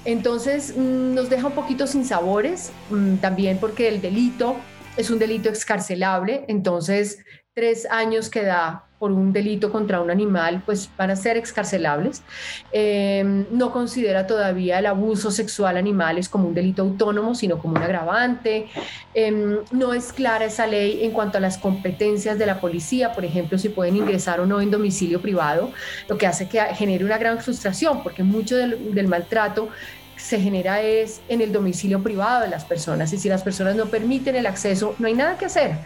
[0.05, 4.55] Entonces mm, nos deja un poquito sin sabores, mm, también porque el delito
[4.95, 7.19] es un delito excarcelable, entonces
[7.53, 12.23] tres años que da por un delito contra un animal, pues van a ser excarcelables.
[12.71, 17.75] Em, no considera todavía el abuso sexual a animales como un delito autónomo, sino como
[17.75, 18.67] un agravante.
[19.13, 23.23] Em, no es clara esa ley en cuanto a las competencias de la policía, por
[23.23, 25.71] ejemplo, si pueden ingresar o no en domicilio privado,
[26.07, 29.69] lo que hace que genere una gran frustración, porque mucho del, del maltrato
[30.15, 33.85] se genera es en el domicilio privado de las personas y si las personas no
[33.85, 35.77] permiten el acceso, no hay nada que hacer.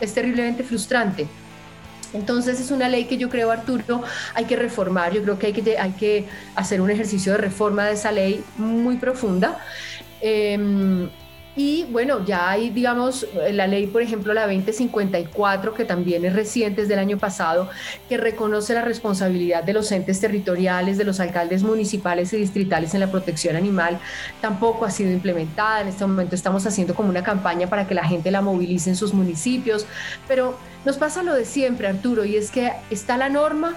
[0.00, 1.26] Es terriblemente frustrante.
[2.12, 4.02] Entonces es una ley que yo creo, Arturo,
[4.34, 5.12] hay que reformar.
[5.12, 8.44] Yo creo que hay que, hay que hacer un ejercicio de reforma de esa ley
[8.56, 9.58] muy profunda.
[10.20, 11.08] Em,
[11.60, 16.80] y bueno, ya hay, digamos, la ley, por ejemplo, la 2054, que también es reciente,
[16.80, 17.68] es del año pasado,
[18.08, 23.00] que reconoce la responsabilidad de los entes territoriales, de los alcaldes municipales y distritales en
[23.00, 23.98] la protección animal,
[24.40, 25.82] tampoco ha sido implementada.
[25.82, 28.96] En este momento estamos haciendo como una campaña para que la gente la movilice en
[28.96, 29.84] sus municipios,
[30.26, 33.76] pero nos pasa lo de siempre, Arturo, y es que está la norma,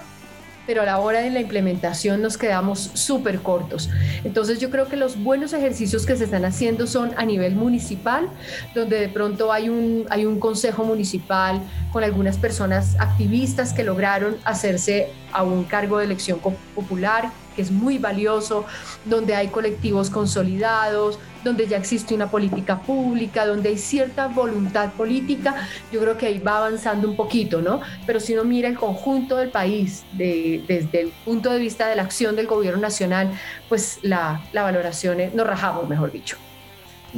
[0.65, 3.89] pero a la hora de la implementación nos quedamos súper cortos.
[4.23, 8.29] Entonces yo creo que los buenos ejercicios que se están haciendo son a nivel municipal,
[8.73, 14.37] donde de pronto hay un, hay un consejo municipal con algunas personas activistas que lograron
[14.45, 18.65] hacerse a un cargo de elección popular que es muy valioso,
[19.05, 25.67] donde hay colectivos consolidados, donde ya existe una política pública, donde hay cierta voluntad política,
[25.91, 27.81] yo creo que ahí va avanzando un poquito, ¿no?
[28.05, 32.03] Pero si uno mira el conjunto del país desde el punto de vista de la
[32.03, 33.31] acción del gobierno nacional,
[33.69, 36.37] pues la, la valoración es, nos rajamos, mejor dicho.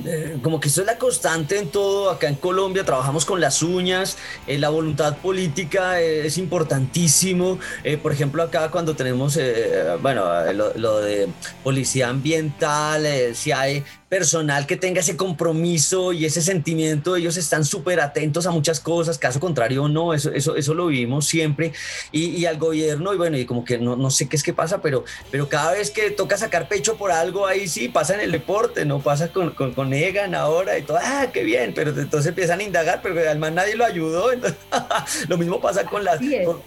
[0.03, 2.09] Eh, como que eso es la constante en todo.
[2.09, 7.59] Acá en Colombia trabajamos con las uñas, eh, la voluntad política eh, es importantísimo.
[8.01, 9.39] por ejemplo, acá cuando tenemos,
[10.01, 11.29] bueno, lo, de
[11.63, 13.83] policía ambiental, si hay
[14.15, 19.17] personal que tenga ese compromiso y ese sentimiento, ellos están súper atentos a muchas cosas,
[19.17, 21.73] caso contrario no, eso, eso, eso lo vivimos siempre.
[22.13, 24.53] Y, y, al gobierno y bueno, y como que no, no sé qué es que
[24.53, 28.21] pasa, pero, pero cada vez que toca sacar pecho por algo, ahí sí pasa en
[28.21, 31.89] el deporte, no pasa con, con, con Egan ahora y todo, ah, qué bien, pero
[31.89, 34.29] entonces empiezan a indagar, pero además nadie lo ayudó,
[35.27, 36.61] lo mismo pasa con las con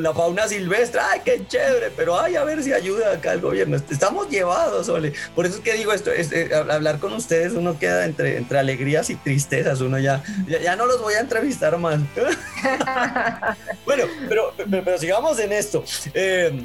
[0.00, 3.76] la fauna silvestre, ay, qué chévere, pero ay, a ver si ayuda acá el gobierno.
[3.76, 5.12] Estamos llevados, Ole.
[5.34, 8.58] Por eso es que digo esto, es, eh, hablar con ustedes uno queda entre, entre
[8.58, 12.00] alegrías y tristezas, uno ya, ya, no los voy a entrevistar más.
[13.84, 15.84] bueno, pero, pero, sigamos en esto.
[16.14, 16.64] Eh,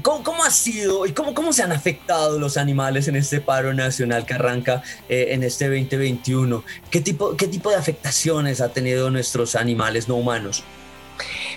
[0.00, 3.74] ¿Cómo, ¿Cómo, ha sido y cómo, cómo se han afectado los animales en este paro
[3.74, 6.64] nacional que arranca eh, en este 2021?
[6.90, 10.64] ¿Qué tipo, ¿Qué tipo de afectaciones ha tenido nuestros animales no humanos?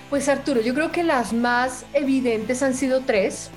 [0.09, 3.49] Pues Arturo, yo creo que las más evidentes han sido tres.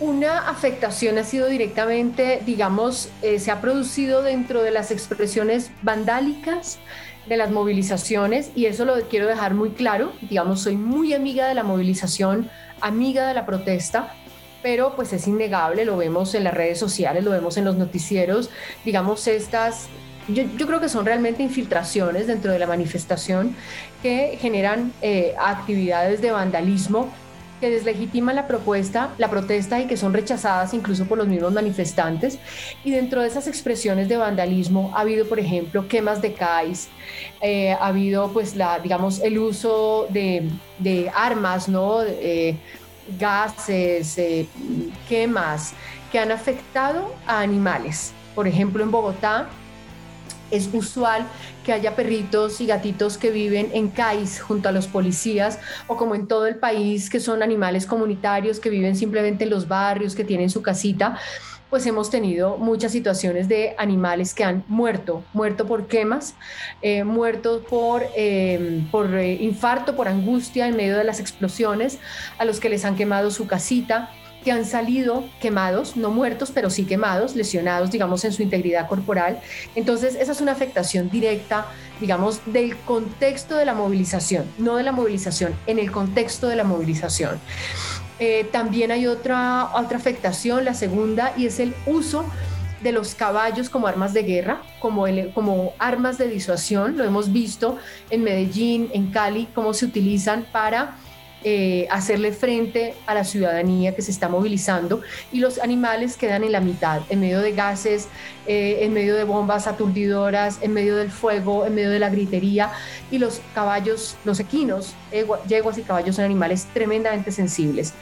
[0.00, 6.78] Una afectación ha sido directamente, digamos, eh, se ha producido dentro de las expresiones vandálicas
[7.26, 10.12] de las movilizaciones y eso lo quiero dejar muy claro.
[10.22, 12.50] Digamos, soy muy amiga de la movilización,
[12.80, 14.14] amiga de la protesta,
[14.62, 18.50] pero pues es innegable, lo vemos en las redes sociales, lo vemos en los noticieros,
[18.84, 19.88] digamos, estas
[20.28, 23.54] yo, creo que son realmente infiltraciones dentro de la manifestación
[24.02, 27.08] que generan eh, actividades de vandalismo
[27.60, 32.38] que deslegitiman la propuesta, la protesta y que son rechazadas incluso por los mismos manifestantes.
[32.82, 36.88] Y dentro de esas expresiones de vandalismo ha habido, por ejemplo, quemas de CAIS,
[37.40, 40.50] eh, ha habido, pues, la, digamos, el uso de,
[41.14, 42.02] armas, ¿no?
[42.02, 42.56] Eh,
[43.18, 44.20] gases,
[45.08, 45.74] quemas
[46.10, 48.12] que han afectado a animales.
[48.34, 49.48] Por ejemplo, en Bogotá
[50.52, 51.26] es usual
[51.64, 56.14] que haya perritos y gatitos que viven en CAIS junto a los policías o como
[56.14, 60.24] en todo el país que son animales comunitarios que viven simplemente en los barrios, que
[60.24, 61.18] tienen su casita
[61.72, 66.34] pues hemos tenido muchas situaciones de animales que han muerto, muerto por quemas,
[66.82, 71.98] eh, muertos por, eh, por eh, infarto, por angustia en medio de las explosiones,
[72.36, 74.10] a los que les han quemado su casita,
[74.42, 79.40] que han salido quemados, no muertos, pero sí quemados, lesionados, digamos, en su integridad corporal.
[79.74, 81.66] Entonces, esa es una afectación directa,
[82.00, 86.64] digamos, del contexto de la movilización, no de la movilización, en el contexto de la
[86.64, 87.38] movilización.
[88.18, 92.24] Eh, también hay otra, otra afectación, la segunda, y es el uso
[92.82, 96.96] de los caballos como armas de guerra, como, como armas de disuasión.
[96.96, 97.78] Lo hemos visto
[98.10, 100.96] en Medellín, en Cali, cómo se utilizan para
[101.44, 105.00] eh, hacerle frente a la ciudadanía que se está movilizando
[105.32, 108.08] y los animales quedan en la mitad, en medio de gases,
[108.46, 112.70] eh, en medio de bombas aturdidoras, en medio del fuego, en medio de la gritería
[113.10, 114.94] y los caballos, los equinos,
[115.48, 117.94] yeguas y caballos son animales tremendamente sensibles.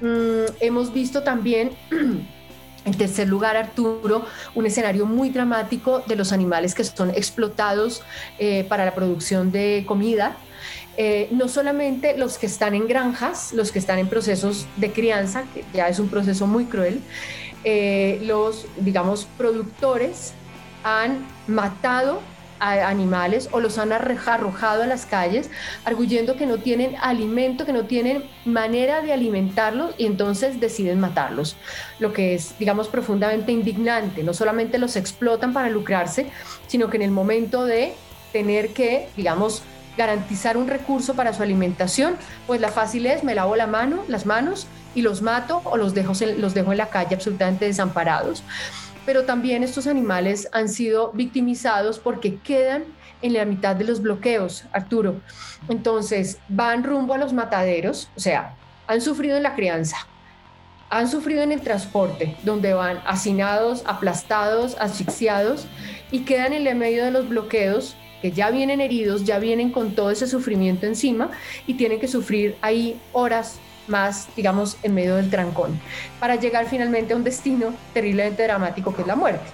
[0.00, 1.70] Mm, hemos visto también...
[2.84, 4.24] En tercer lugar, Arturo,
[4.54, 8.02] un escenario muy dramático de los animales que son explotados
[8.38, 10.38] eh, para la producción de comida
[11.00, 15.44] eh, no solamente los que están en granjas, los que están en procesos de crianza,
[15.54, 17.00] que ya es un proceso muy cruel,
[17.62, 20.32] eh, los, digamos, productores
[20.82, 22.20] han matado
[22.58, 25.50] a animales o los han arrojado a las calles,
[25.84, 31.54] arguyendo que no tienen alimento, que no tienen manera de alimentarlos y entonces deciden matarlos,
[32.00, 34.24] lo que es, digamos, profundamente indignante.
[34.24, 36.26] No solamente los explotan para lucrarse,
[36.66, 37.94] sino que en el momento de
[38.32, 39.62] tener que, digamos,
[39.98, 44.24] garantizar un recurso para su alimentación, pues la fácil es me lavo la mano, las
[44.24, 48.42] manos y los mato o los dejo, los dejo en la calle absolutamente desamparados.
[49.04, 52.84] Pero también estos animales han sido victimizados porque quedan
[53.20, 55.16] en la mitad de los bloqueos, Arturo.
[55.68, 58.54] Entonces van rumbo a los mataderos, o sea,
[58.86, 59.96] han sufrido en la crianza,
[60.90, 65.66] han sufrido en el transporte, donde van hacinados, aplastados, asfixiados
[66.12, 69.94] y quedan en el medio de los bloqueos que ya vienen heridos, ya vienen con
[69.94, 71.30] todo ese sufrimiento encima
[71.66, 75.80] y tienen que sufrir ahí horas más, digamos, en medio del trancón,
[76.20, 79.46] para llegar finalmente a un destino terriblemente dramático que es la muerte.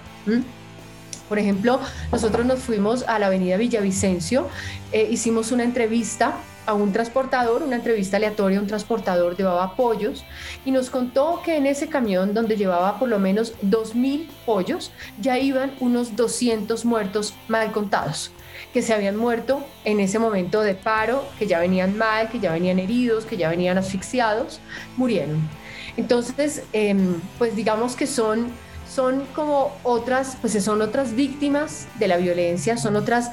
[1.29, 1.81] Por ejemplo,
[2.13, 4.49] nosotros nos fuimos a la avenida Villavicencio,
[4.93, 6.35] eh, hicimos una entrevista
[6.67, 10.25] a un transportador, una entrevista aleatoria, un transportador llevaba pollos
[10.65, 14.91] y nos contó que en ese camión donde llevaba por lo menos 2.000 pollos
[15.21, 18.31] ya iban unos 200 muertos mal contados
[18.73, 22.53] que se habían muerto en ese momento de paro, que ya venían mal, que ya
[22.53, 24.61] venían heridos, que ya venían asfixiados,
[24.97, 25.49] murieron.
[25.97, 28.49] Entonces, em, pues digamos que son,
[28.93, 33.31] son como otras, pues son otras víctimas de la violencia, son otras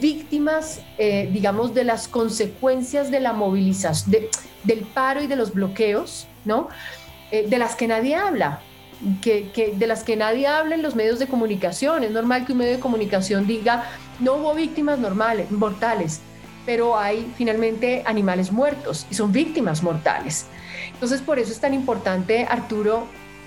[0.00, 4.26] víctimas, eh, digamos, de las consecuencias de la movilización,
[4.64, 6.68] del paro y de los bloqueos, ¿no?
[7.30, 8.60] Eh, de las que nadie habla,
[9.00, 12.04] de las que nadie habla en los medios de comunicación.
[12.04, 13.84] Es normal que un medio de comunicación diga,
[14.20, 16.20] no hubo víctimas normales, mortales,
[16.64, 20.46] pero hay finalmente animales muertos y son víctimas mortales.
[20.92, 23.06] Entonces, por eso es tan importante, Arturo,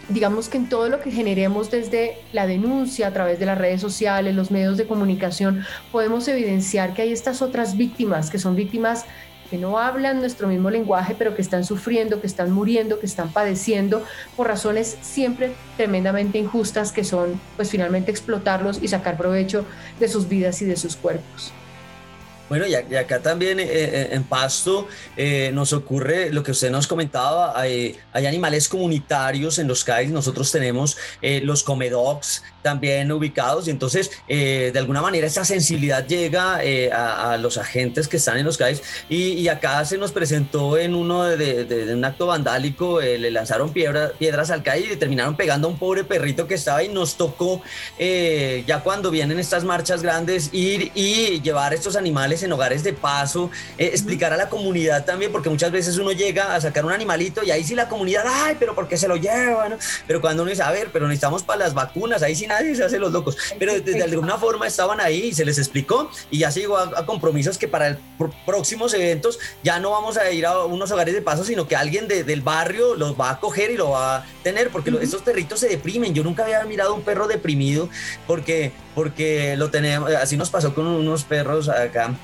[0.10, 3.82] digamos que en todo lo que generemos desde la denuncia a través de las redes
[3.82, 9.06] sociales, los medios de comunicación, podemos evidenciar que hay estas otras víctimas, que son víctimas
[9.50, 13.30] que no hablan nuestro mismo lenguaje, pero que están sufriendo, que están muriendo, que están
[13.30, 14.04] padeciendo
[14.36, 19.66] por razones siempre tremendamente injustas, que son pues finalmente explotarlos y sacar provecho
[20.00, 21.52] de sus vidas y de sus cuerpos.
[22.50, 26.88] Bueno, y, acá también eh, eh, en Pasto eh, nos ocurre lo que usted nos
[26.88, 34.12] comentaba, hay, animales comunitarios en los CAIs, nosotros tenemos los comedogs también ubicados y entonces
[34.28, 36.60] de alguna manera esa sensibilidad llega
[36.92, 41.24] a, los agentes que están en los CAIs y, acá se nos presentó en uno
[41.24, 46.04] de, un acto vandálico, le lanzaron piedras al CAI y terminaron pegando a un pobre
[46.04, 47.62] perrito que estaba y nos tocó
[47.98, 53.50] ya cuando vienen estas marchas grandes ir y llevar estos animales en hogares de paso,
[53.78, 57.44] eh, explicar a la comunidad también, porque muchas veces uno llega a sacar un animalito
[57.44, 59.78] y ahí sí la comunidad, ay, pero ¿por qué se lo llevan?
[60.08, 62.84] Pero cuando uno dice, a ver, pero necesitamos para las vacunas, ahí sí nadie se
[62.84, 63.38] hace los locos.
[63.58, 67.06] Pero de, alguna forma estaban ahí y se les explicó y ya se llegó a,
[67.06, 67.98] compromisos que para el
[68.46, 72.08] próximos eventos ya no vamos a ir a unos hogares de paso, sino que alguien
[72.08, 75.70] del barrio los va a coger y lo va a tener, porque estos perritos se
[75.70, 76.14] deprimen.
[76.14, 77.90] Yo nunca había mirado un perro deprimido
[78.28, 82.16] porque, porque lo tenemos, así nos pasó con unos perros acá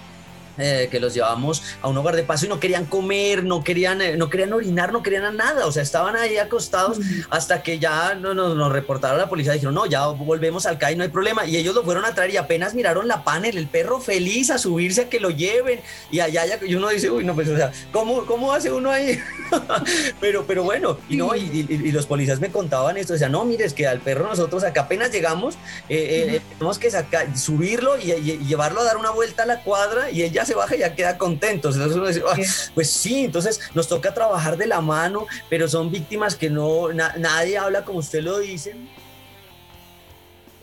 [0.57, 4.01] eh, que los llevamos a un hogar de paso y no querían comer, no querían,
[4.01, 6.99] eh, no querían orinar, no querían nada, o sea, estaban ahí acostados
[7.29, 10.95] hasta que ya nos, nos, reportaron a la policía, dijeron, no, ya volvemos al CAI,
[10.95, 13.67] no hay problema, y ellos lo fueron a traer y apenas miraron la panel, el
[13.67, 15.81] perro feliz a subirse a que lo lleven,
[16.11, 18.91] y allá ya, y uno dice, uy, no, pues, o sea, ¿cómo, cómo hace uno
[18.91, 19.19] ahí?
[20.21, 23.65] pero, pero bueno, y no, y, los policías me contaban esto, o sea, no, mire,
[23.65, 25.55] es que al perro nosotros acá apenas llegamos,
[25.89, 30.11] eh, tenemos que sacar, subirlo y, y llevarlo a dar una vuelta a la cuadra,
[30.11, 31.69] y ella se baja y ya queda contento.
[31.69, 32.35] Entonces uno dice, ah,
[32.73, 37.57] pues sí, entonces nos toca trabajar de la mano, pero son víctimas que no, nadie
[37.57, 38.75] habla como usted lo dice.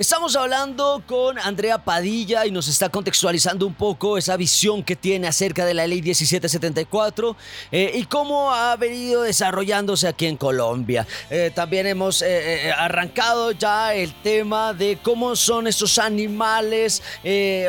[0.03, 5.29] Estamos hablando con Andrea Padilla y nos está contextualizando un poco esa visión que tiene
[5.29, 7.37] acerca de la ley 1774
[7.71, 11.07] eh, y cómo ha venido desarrollándose aquí en Colombia.
[11.31, 17.01] Eh, también hemos eh, arrancado ya el tema de cómo son estos animales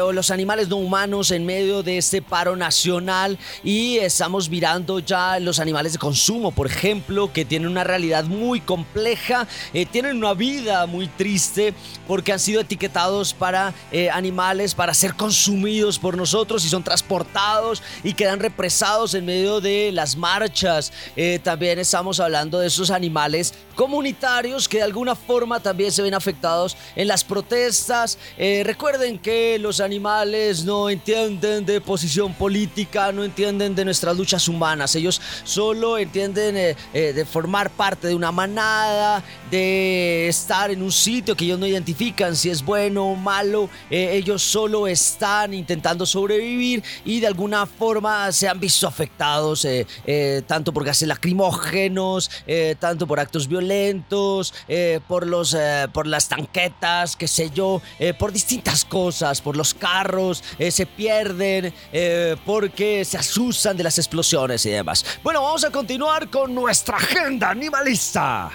[0.02, 5.40] o los animales no humanos en medio de este paro nacional y estamos mirando ya
[5.40, 9.48] los animales de consumo, por ejemplo, que tienen una realidad muy compleja,
[9.92, 11.76] tienen una vida muy triste
[12.08, 17.84] porque han sido etiquetados para eh, animales para ser consumidos por nosotros y son transportados
[18.04, 20.94] y quedan represados en medio de las marchas.
[21.16, 26.14] Eh, también estamos hablando de esos animales comunitarios que de alguna forma también se ven
[26.14, 28.18] afectados en las protestas.
[28.38, 34.48] Eh, recuerden que los animales no entienden de posición política, no entienden de nuestras luchas
[34.48, 34.96] humanas.
[34.96, 41.46] Ellos solo entienden de formar parte de una manada, de estar en un sitio que
[41.46, 47.20] ellos no identifican si es bueno o malo, eh, ellos solo están intentando sobrevivir y
[47.20, 52.30] de alguna forma se han visto afectados eh, eh, tanto por gases lacrimógenos,
[52.80, 54.54] tanto por actos violentos,
[55.08, 55.56] por, los,
[55.92, 57.82] por las tanquetas, qué sé yo,
[58.20, 61.74] por distintas cosas, por los carros, se pierden
[62.46, 65.04] porque se asustan de las explosiones y demás.
[65.24, 68.52] Bueno, vamos a continuar con nuestra agenda animalista.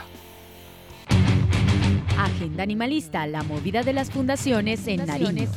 [2.16, 5.48] Agenda Animalista, la movida de las fundaciones en Nariño.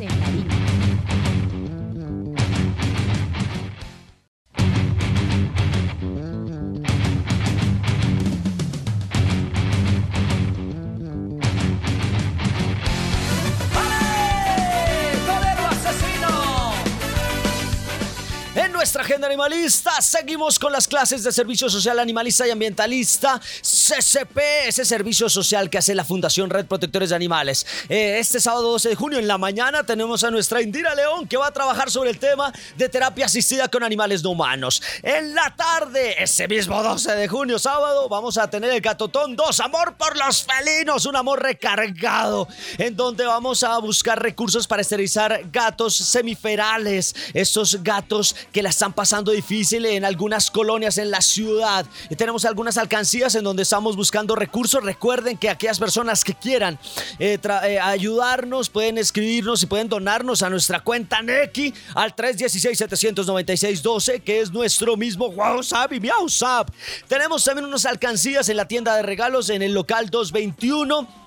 [18.71, 20.01] Nuestra agenda animalista.
[20.01, 25.77] Seguimos con las clases de Servicio Social Animalista y Ambientalista, CCP, ese servicio social que
[25.77, 27.65] hace la Fundación Red Protectores de Animales.
[27.89, 31.37] Eh, este sábado 12 de junio en la mañana tenemos a nuestra Indira León que
[31.37, 34.81] va a trabajar sobre el tema de terapia asistida con animales no humanos.
[35.03, 39.59] En la tarde, ese mismo 12 de junio, sábado, vamos a tener el Gatotón 2,
[39.59, 42.47] Amor por los Felinos, un amor recargado,
[42.77, 48.93] en donde vamos a buscar recursos para esterilizar gatos semiferales, estos gatos que la están
[48.93, 51.85] pasando difícil en algunas colonias en la ciudad.
[52.09, 54.83] Y tenemos algunas alcancías en donde estamos buscando recursos.
[54.83, 56.79] Recuerden que aquellas personas que quieran
[57.19, 64.39] eh, eh, ayudarnos pueden escribirnos y pueden donarnos a nuestra cuenta Neki al 316-796-12, que
[64.41, 66.69] es nuestro mismo WhatsApp y WhatsApp.
[67.07, 71.20] Tenemos también unas alcancías en la tienda de regalos en el local 221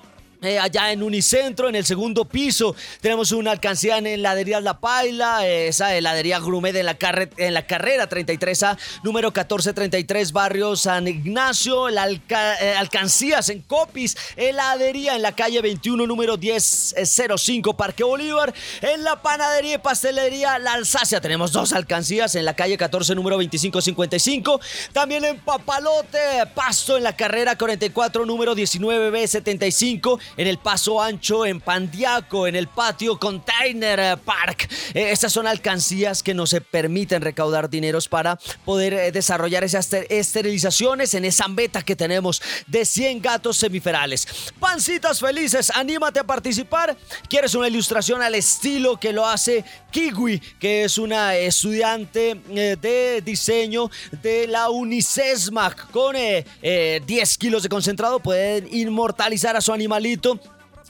[0.45, 5.47] eh, allá en Unicentro, en el segundo piso, tenemos una alcancía en heladería La Paila,
[5.47, 6.97] esa heladería Grumet en la,
[7.37, 15.17] en la carrera 33A, número 1433, barrio San Ignacio, la eh, alcancías en Copis, heladería
[15.17, 21.21] en la calle 21, número 1005, Parque Bolívar, en la panadería y pastelería La Alsacia,
[21.21, 24.61] tenemos dos alcancías en la calle 14, número 2555,
[24.93, 26.19] también en Papalote,
[26.55, 32.69] Pasto en la carrera 44, número 19B75, en el Paso Ancho, en Pandiaco, en el
[32.69, 34.69] Patio Container Park.
[34.95, 41.15] Eh, estas son alcancías que nos permiten recaudar dineros para poder eh, desarrollar esas esterilizaciones
[41.15, 44.27] en esa meta que tenemos de 100 gatos semiferales.
[44.59, 46.97] Pancitas felices, anímate a participar.
[47.29, 53.23] ¿Quieres una ilustración al estilo que lo hace Kiwi, que es una estudiante eh, de
[53.25, 53.91] diseño
[54.23, 58.21] de la Unicesmac con 10 kilos de concentrado?
[58.21, 60.14] Pueden inmortalizar a su animalito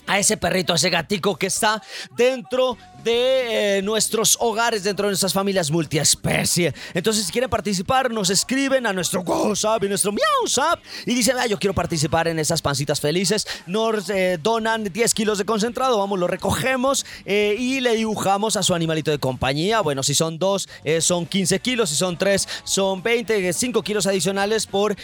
[0.06, 1.82] a ese perrito, a ese gatico que está
[2.16, 6.74] dentro de eh, nuestros hogares dentro de nuestras familias multiespecie.
[6.94, 11.58] Entonces, si quieren participar, nos escriben a nuestro WhatsApp y nuestro WhatsApp y dicen, yo
[11.58, 13.46] quiero participar en esas pancitas felices.
[13.66, 18.62] Nos eh, donan 10 kilos de concentrado, vamos, lo recogemos eh, y le dibujamos a
[18.62, 19.82] su animalito de compañía.
[19.82, 20.68] Bueno, si son dos,
[21.00, 24.96] son 15 kilos, si son tres, son 20, 5 kilos adicionales por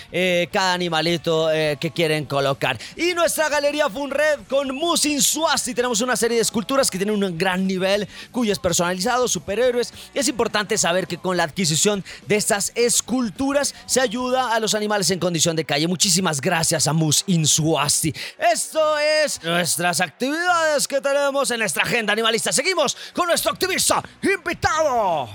[0.50, 1.48] cada animalito
[1.78, 2.78] que quieren colocar.
[2.96, 7.38] Y nuestra galería Funred con Musin Suasti, tenemos una serie de esculturas que tienen un
[7.38, 7.89] gran nivel
[8.30, 9.92] cuyos personalizados, superhéroes.
[10.14, 15.10] Es importante saber que con la adquisición de estas esculturas se ayuda a los animales
[15.10, 15.88] en condición de calle.
[15.88, 18.14] Muchísimas gracias a Mus Insuasti.
[18.52, 22.52] Esto es nuestras actividades que tenemos en nuestra agenda animalista.
[22.52, 25.28] Seguimos con nuestro activista invitado.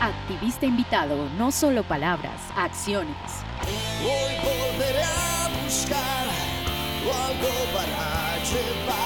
[0.00, 3.16] Activista invitado, no solo palabras, acciones.
[4.02, 6.24] Hoy volveré a buscar
[7.12, 9.03] algo para llevar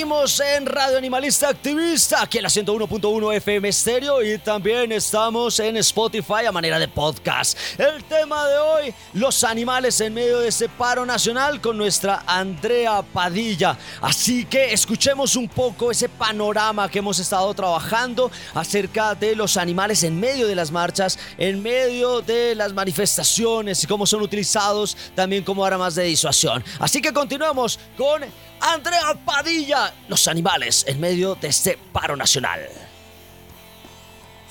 [0.00, 6.46] En Radio Animalista Activista, aquí en la 101.1 FM Estéreo y también estamos en Spotify
[6.48, 7.58] a manera de podcast.
[7.78, 13.02] El tema de hoy, los animales en medio de ese paro nacional con nuestra Andrea
[13.02, 13.76] Padilla.
[14.00, 20.02] Así que escuchemos un poco ese panorama que hemos estado trabajando acerca de los animales
[20.02, 25.44] en medio de las marchas, en medio de las manifestaciones y cómo son utilizados también
[25.44, 26.64] como armas de disuasión.
[26.78, 28.24] Así que continuamos con
[28.60, 32.60] Andrea Padilla, los animales en medio de este paro nacional.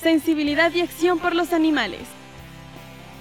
[0.02, 2.00] Sensibilidad y acción por los animales.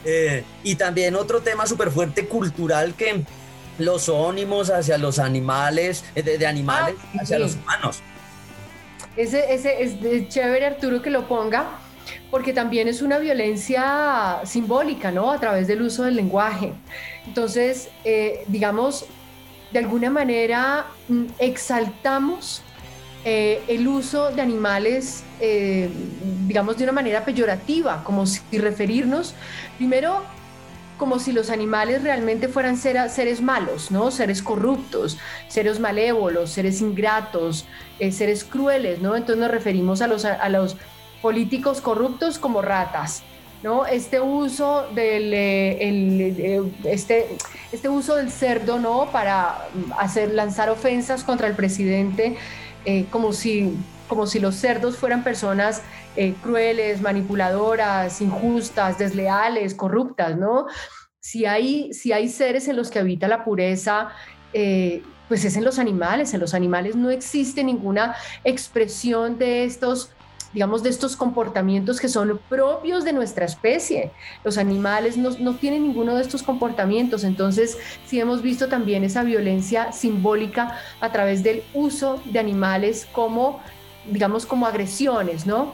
[0.06, 3.24] Eh, y también otro tema súper fuerte cultural que
[3.78, 8.02] los ónimos hacia los animales, eh, de, animales ah, hacia los humanos.
[9.16, 11.66] Ese, ese es chévere Arturo que lo ponga,
[12.32, 15.32] porque también es una violencia simbólica, ¿no?
[15.32, 16.74] A través del uso del lenguaje.
[17.28, 19.06] Entonces, eh, digamos,
[19.72, 22.62] de alguna manera mm, exaltamos
[23.26, 25.90] eh, el uso de animales, eh,
[26.48, 29.34] digamos, de una manera peyorativa, como si referirnos,
[29.78, 30.24] primero,
[30.98, 34.12] como si los animales realmente fueran seres malos, ¿no?
[34.12, 35.18] Seres corruptos,
[35.48, 37.66] seres malévolos, seres ingratos,
[38.00, 39.16] eh, seres crueles, ¿no?
[39.16, 40.78] Entonces nos referimos a los, a los
[41.22, 43.24] políticos corruptos como ratas,
[43.64, 43.86] ¿no?
[43.86, 45.34] Este uso del,
[46.86, 47.28] este,
[47.72, 49.12] este uso del cerdo, ¿no?
[49.12, 52.38] Para hacer, lanzar ofensas contra el presidente,
[52.86, 53.76] eh, como, si,
[54.08, 55.82] como si los cerdos fueran personas
[56.16, 60.68] eh, crueles, manipuladoras, injustas, desleales, corruptas, ¿no?
[61.20, 64.10] Si hay, si hay seres en los que habita la pureza,
[64.54, 66.34] eh, pues es en los animales.
[66.34, 70.12] En los animales no existe ninguna expresión de estos
[70.54, 74.12] digamos, de estos comportamientos que son propios de nuestra especie.
[74.44, 79.24] Los animales no, no tienen ninguno de estos comportamientos, entonces sí hemos visto también esa
[79.24, 83.60] violencia simbólica a través del uso de animales como,
[84.10, 85.74] digamos, como agresiones, ¿no?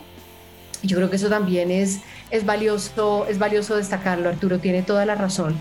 [0.83, 5.15] Yo creo que eso también es, es, valioso, es valioso destacarlo, Arturo, tiene toda la
[5.15, 5.55] razón.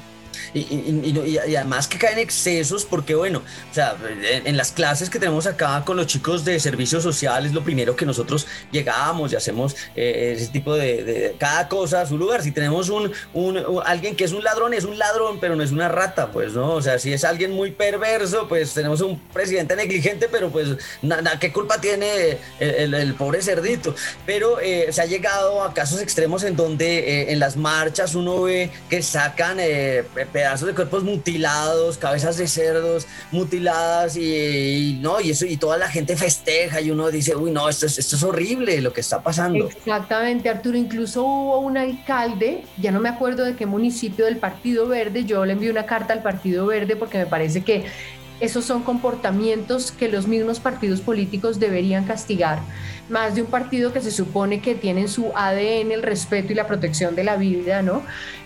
[0.53, 3.97] Y, además que caen excesos porque bueno, o sea,
[4.45, 8.07] en, las clases que tenemos acá con los chicos de servicios sociales, lo primero que
[8.07, 12.43] nosotros llegamos y hacemos eh, ese tipo de, cada cosa a su lugar.
[12.43, 13.13] Si tenemos un,
[13.85, 16.73] alguien que es un ladrón, es un ladrón, pero no es una rata, pues, ¿no?
[16.75, 20.69] O sea, si es alguien muy perverso, pues tenemos un presidente negligente, pero pues,
[21.03, 23.95] nada, ¿qué culpa tiene el, pobre cerdito?
[24.27, 28.43] Pero eh, se ha llegado a casos extremos en donde eh, en las marchas uno
[28.43, 29.59] ve que sacan
[30.27, 35.89] pedazos de cuerpos mutilados, cabezas de cerdos mutiladas y, no, y eso y toda la
[35.89, 39.23] gente festeja y uno dice, uy, no, esto es, esto es horrible lo que está
[39.23, 39.69] pasando.
[39.69, 44.87] Exactamente, Arturo, incluso hubo un alcalde, ya no me acuerdo de qué municipio del Partido
[44.87, 47.85] Verde, yo le envié una carta al Partido Verde porque me parece que
[48.41, 52.59] esos son comportamientos que los mismos partidos políticos deberían castigar.
[53.09, 56.57] más de un partido que se supone que tiene en su ADN el respeto y
[56.57, 58.03] la protección de la vida, ¿no?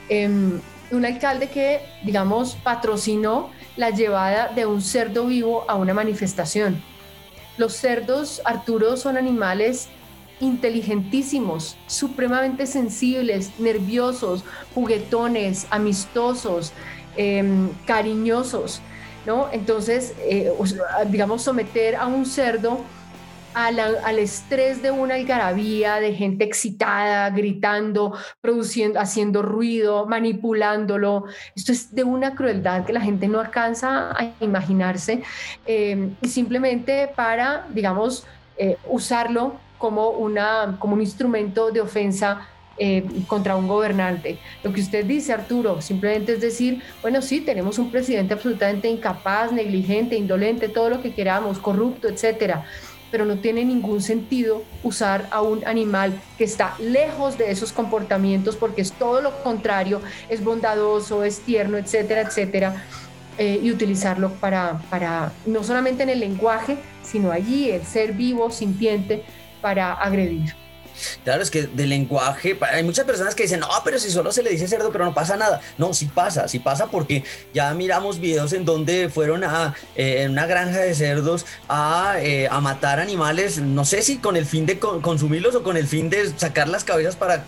[0.08, 0.60] Em,
[0.90, 6.82] un alcalde que, digamos, patrocinó la llevada de un cerdo vivo a una manifestación.
[7.56, 9.88] Los cerdos, Arturo, son animales
[10.40, 16.72] inteligentísimos, supremamente sensibles, nerviosos, juguetones, amistosos,
[17.16, 18.80] em, cariñosos,
[19.26, 19.48] ¿no?
[19.52, 20.52] Entonces, eh,
[21.08, 22.80] digamos, someter a un cerdo
[23.66, 31.24] al estrés de una algarabía, de gente excitada, gritando, produciendo, haciendo ruido, manipulándolo.
[31.56, 35.22] Esto es de una crueldad que la gente no alcanza a imaginarse
[35.66, 38.24] em, y simplemente para, digamos,
[38.56, 44.38] eh, usarlo como, una, como un instrumento de ofensa eh, contra un gobernante.
[44.62, 49.50] Lo que usted dice, Arturo, simplemente es decir, bueno, sí, tenemos un presidente absolutamente incapaz,
[49.50, 52.64] negligente, indolente, todo lo que queramos, corrupto, etcétera
[53.10, 58.56] pero no tiene ningún sentido usar a un animal que está lejos de esos comportamientos
[58.56, 62.84] porque es todo lo contrario, es bondadoso, es tierno, etcétera, etcétera,
[63.38, 68.50] eh, y utilizarlo para, para, no solamente en el lenguaje, sino allí, el ser vivo,
[68.50, 69.22] sintiente,
[69.60, 70.54] para agredir.
[71.24, 74.42] Claro, es que de lenguaje, hay muchas personas que dicen, no, pero si solo se
[74.42, 75.60] le dice cerdo, pero no pasa nada.
[75.76, 77.24] No, sí pasa, sí pasa porque
[77.54, 82.60] ya miramos videos en donde fueron a eh, una granja de cerdos a, eh, a,
[82.60, 86.30] matar animales, no sé si con el fin de consumirlos o con el fin de
[86.36, 87.44] sacar las cabezas para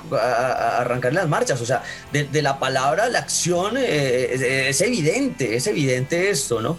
[0.78, 1.61] arrancar las marchas.
[1.61, 1.82] O sea,
[2.12, 6.78] de, la palabra la acción eh, es, evidente, es evidente esto, ¿no?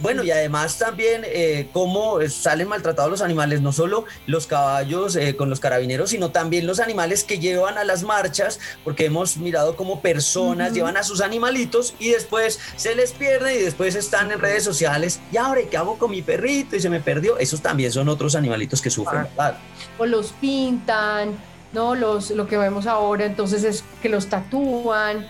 [0.00, 1.24] bueno, y además también
[1.72, 6.80] cómo salen maltratados los animales, no solo los caballos con los carabineros, sino también los
[6.80, 11.94] animales que llevan a las marchas, porque hemos mirado cómo personas llevan a sus animalitos
[11.98, 15.20] y después se les pierde y después están en redes sociales.
[15.32, 16.76] Y ahora, ¿qué hago con mi perrito?
[16.76, 17.38] Y se me perdió.
[17.38, 19.26] Esos también son otros animalitos que sufren.
[19.38, 19.54] Ah.
[19.98, 21.38] O los pintan,
[21.72, 21.94] ¿no?
[21.94, 25.28] Los, lo que vemos ahora entonces es que los tatúan.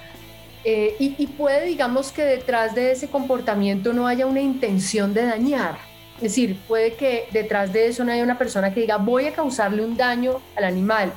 [0.65, 5.25] Eh, y, y puede, digamos, que detrás de ese comportamiento no haya una intención de
[5.25, 5.90] dañar
[6.21, 9.33] es decir, puede que detrás de eso no haya una persona que diga voy a
[9.33, 11.13] causarle un daño al animal,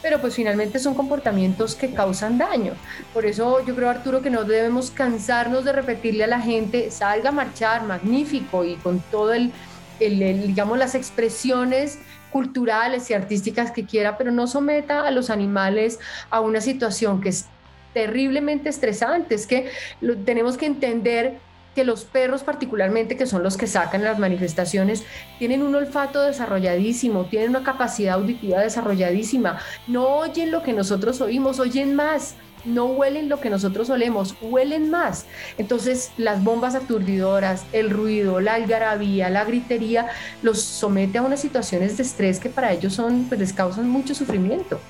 [0.00, 2.72] pero pues finalmente son comportamientos que causan daño.
[3.12, 7.28] Por eso yo creo, Arturo, que no debemos cansarnos de repetirle a la gente, salga
[7.28, 9.52] a marchar, magnífico, y con todo el,
[9.98, 11.98] digamos, las expresiones
[12.32, 15.98] culturales y artísticas que quiera, pero no someta a los animales
[16.30, 17.44] a una situación que es
[17.92, 19.34] terriblemente estresante.
[19.34, 21.38] Es que lo, tenemos que entender
[21.76, 25.04] que los perros particularmente, que son los que sacan las manifestaciones,
[25.38, 31.60] tienen un olfato desarrolladísimo, tienen una capacidad auditiva desarrolladísima, no oyen lo que nosotros oímos,
[31.60, 35.26] oyen más no huelen lo que nosotros olemos, huelen más.
[35.56, 40.08] Entonces las bombas aturdidoras, el ruido, la algarabía, la gritería,
[40.42, 44.16] los somete a unas situaciones de estrés que para ellos son, pues les causan mucho
[44.16, 44.80] sufrimiento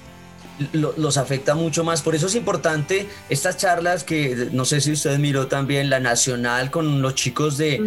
[0.72, 2.02] los afecta mucho más.
[2.02, 6.70] Por eso es importante estas charlas que no sé si usted miró también la nacional
[6.70, 7.78] con los chicos de,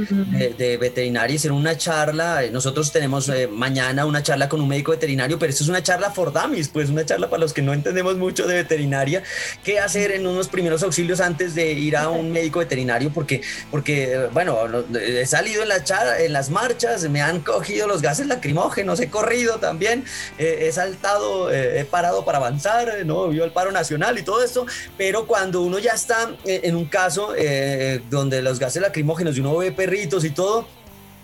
[0.58, 2.42] de, veterinaria, en una charla.
[2.52, 6.12] Nosotros tenemos eh, mañana una charla con un médico veterinario, pero esto es una charla
[6.12, 9.24] for dummies, pues una charla para los que no entendemos mucho de veterinaria.
[9.64, 13.12] ¿Qué hacer en unos primeros auxilios antes de ir a un médico veterinario?
[13.12, 13.42] Porque,
[13.72, 14.58] porque bueno,
[14.96, 19.10] he salido en, la charla, en las marchas, me han cogido los gases lacrimógenos, he
[19.10, 20.04] corrido también,
[20.38, 22.59] he saltado, eh, he parado para avanzar
[23.05, 23.28] ¿no?
[23.30, 24.66] Vio el paro nacional y todo esto,
[24.97, 29.39] pero cuando uno ya está eh, en un caso eh, donde los gases lacrimógenos y
[29.39, 30.68] uno ve perritos y todo,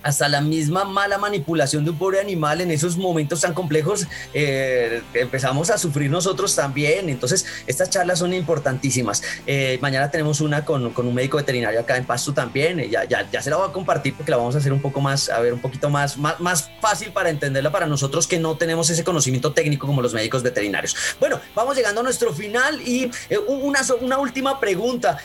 [0.06, 5.02] hasta la misma mala manipulación de un pobre animal en esos momentos tan complejos, eh,
[5.16, 7.10] empezamos a sufrir nosotros también.
[7.10, 9.24] Entonces, estas charlas son importantísimas.
[9.48, 12.80] Eh, mañana tenemos una con, con, un médico veterinario acá en Pasto también.
[12.80, 14.80] Eh, ya, ya, ya, se la voy a compartir porque la vamos a hacer un
[14.80, 18.38] poco más, a ver, un poquito más, más, más fácil para entenderla para nosotros que
[18.38, 20.96] no tenemos ese conocimiento técnico como los médicos veterinarios.
[21.20, 23.10] Bueno, vamos llegando a nuestro final y
[23.48, 25.18] una, una última pregunta.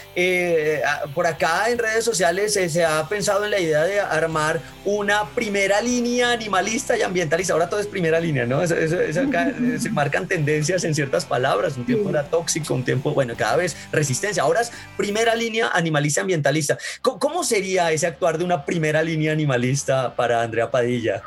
[1.14, 5.80] por acá en redes sociales se ha pensado en la idea de armar una primera
[5.80, 7.52] línea animalista y ambientalista.
[7.52, 8.66] Ahora todo es primera línea, ¿no?
[8.66, 11.76] se marcan tendencias en ciertas palabras.
[11.76, 14.42] Un tiempo era tóxico, un tiempo, bueno, cada vez resistencia.
[14.42, 16.78] Ahora es primera línea animalista ambientalista.
[17.02, 21.22] ¿Cómo, sería ese actuar de una primera línea animalista para Andrea Padilla?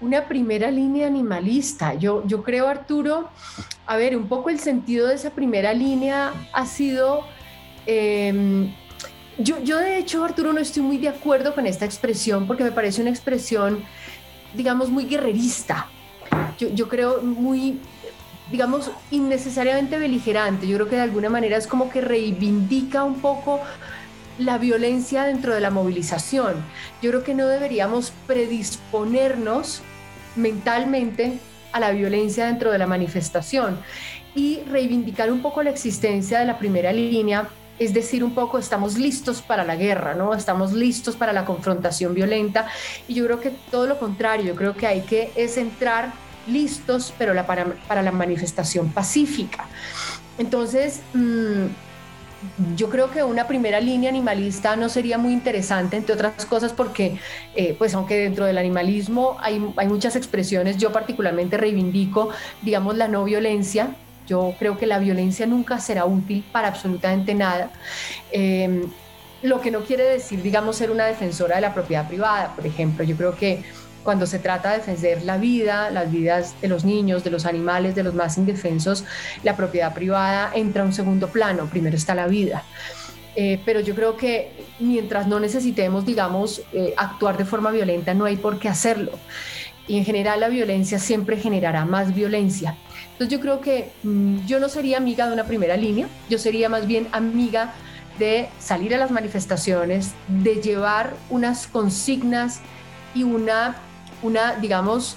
[0.00, 1.94] Una primera línea animalista.
[1.94, 3.28] Yo, yo creo, Arturo,
[3.86, 7.26] a ver, un poco el sentido de esa primera línea ha sido
[7.86, 8.72] em,
[9.42, 13.00] yo, de hecho, Arturo, no estoy muy de acuerdo con esta expresión porque me parece
[13.00, 13.84] una expresión,
[14.54, 15.86] digamos, muy guerrerista.
[16.58, 17.80] Yo, creo muy,
[18.50, 20.68] digamos, innecesariamente beligerante.
[20.68, 23.60] Yo creo que de alguna manera es como que reivindica un poco
[24.38, 26.54] la violencia dentro de la movilización.
[27.02, 29.82] Yo creo que no deberíamos predisponernos
[30.36, 31.38] mentalmente
[31.72, 33.78] a la violencia dentro de la manifestación
[34.34, 37.48] y reivindicar un poco la existencia de la primera línea,
[37.80, 40.34] es decir, un poco estamos listos para la guerra, ¿no?
[40.34, 42.68] Estamos listos para la confrontación violenta
[43.08, 46.12] y yo creo que todo lo contrario, yo creo que hay que es entrar
[46.46, 49.66] listos, pero para, la manifestación pacífica.
[50.36, 51.66] Entonces, mmm,
[52.76, 57.18] yo creo que una primera línea animalista no sería muy interesante, entre otras cosas, porque,
[57.54, 62.28] eh, pues aunque dentro del animalismo hay, muchas expresiones, yo particularmente reivindico,
[62.60, 63.94] digamos, la no violencia.
[64.30, 67.72] Yo creo que la violencia nunca será útil para absolutamente nada.
[68.30, 68.86] Eh,
[69.42, 73.02] lo que no quiere decir, digamos, ser una defensora de la propiedad privada, por ejemplo.
[73.02, 73.64] Yo creo que
[74.04, 77.96] cuando se trata de defender la vida, las vidas de los niños, de los animales,
[77.96, 79.04] de los más indefensos,
[79.42, 82.62] la propiedad privada entra a un segundo plano, primero está la vida.
[83.34, 88.26] Eh, pero yo creo que mientras no necesitemos, digamos, eh, actuar de forma violenta, no
[88.26, 89.12] hay por qué hacerlo.
[89.88, 92.76] Y en general la violencia siempre generará más violencia.
[93.20, 96.70] Entonces yo creo que mmm, yo no sería amiga de una primera línea, yo sería
[96.70, 97.74] más bien amiga
[98.18, 102.60] de salir a las manifestaciones, de llevar unas consignas
[103.14, 103.76] y una
[104.22, 105.16] una, digamos,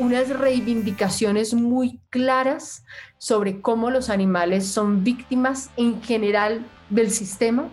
[0.00, 2.84] unas reivindicaciones muy claras
[3.18, 7.68] sobre cómo los animales son víctimas en general del sistema,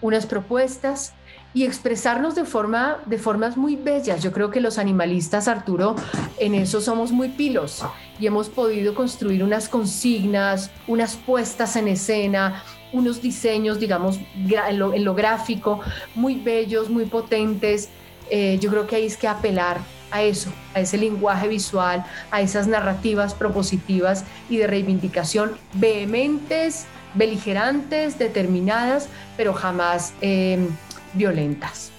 [0.00, 1.12] unas propuestas
[1.56, 4.22] y expresarnos de, forma, de formas muy bellas.
[4.22, 5.96] Yo creo que los animalistas, Arturo,
[6.38, 7.82] en eso somos muy pilos
[8.20, 15.14] y hemos podido construir unas consignas, unas puestas en escena, unos diseños, digamos, en lo,
[15.14, 15.80] gráfico,
[16.14, 17.88] muy bellos, muy potentes
[18.28, 19.78] eh, yo creo que hay que apelar
[20.10, 26.84] a eso, a ese lenguaje visual, a esas narrativas propositivas y de reivindicación vehementes,
[27.14, 30.68] beligerantes, determinadas, pero jamás eh,
[31.16, 31.92] violentas.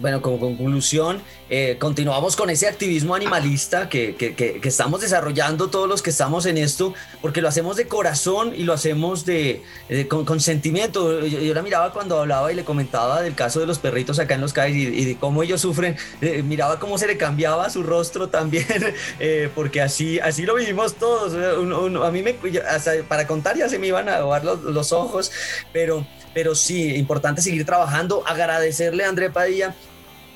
[0.00, 1.20] Bueno, como conclusión,
[1.54, 6.56] eh, continuamos con ese activismo animalista que, que, estamos desarrollando todos los que estamos en
[6.56, 9.62] esto, porque lo hacemos de corazón y lo hacemos de,
[10.08, 11.20] con, sentimiento.
[11.26, 14.40] Yo, la miraba cuando hablaba y le comentaba del caso de los perritos acá en
[14.40, 18.30] los CAIs y, de cómo ellos sufren, eh, miraba cómo se le cambiaba su rostro
[18.30, 18.64] también,
[19.20, 21.34] eh, porque así, así lo vivimos todos.
[21.34, 22.34] A mí me,
[22.66, 25.30] hasta para contar ya se me iban a ahogar los, los ojos,
[25.70, 29.74] pero pero sí, importante seguir trabajando, agradecerle a André Padilla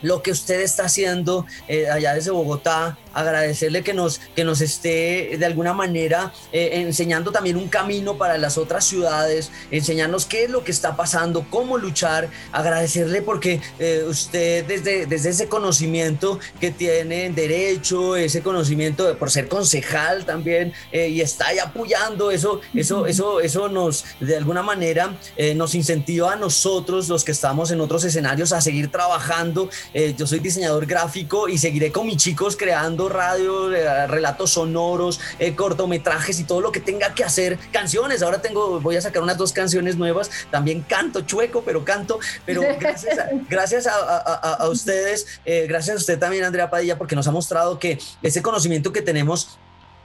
[0.03, 5.37] lo que usted está haciendo eh, allá desde Bogotá, agradecerle que nos, que nos esté
[5.39, 10.51] de alguna manera eh, enseñando también un camino para las otras ciudades, enseñarnos qué es
[10.51, 16.71] lo que está pasando, cómo luchar, agradecerle porque eh, usted desde, desde ese conocimiento que
[16.71, 22.31] tiene en derecho, ese conocimiento de, por ser concejal también eh, y está ahí apoyando,
[22.31, 25.17] eso, eso, eso, eso nos de alguna manera
[25.55, 29.71] nos incentiva a nosotros, los que estamos en otros escenarios, a seguir trabajando.
[30.17, 35.55] yo soy diseñador gráfico y seguiré con mis chicos creando radio, eh, relatos sonoros, eh,
[35.55, 38.23] cortometrajes y todo lo que tenga que hacer, canciones.
[38.23, 40.31] Ahora tengo, voy a sacar unas dos canciones nuevas.
[40.51, 42.19] También canto chueco, pero canto.
[42.45, 46.99] Pero gracias a, gracias a, a, a ustedes, eh, gracias a usted también, Andrea Padilla,
[46.99, 49.59] porque nos ha mostrado que ese conocimiento que tenemos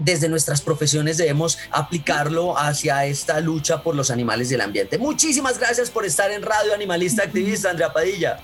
[0.04, 4.98] desde nuestras profesiones debemos aplicarlo hacia esta lucha por los animales del ambiente.
[4.98, 8.40] Muchísimas gracias por estar en Radio Animalista Activista, Andrea Padilla.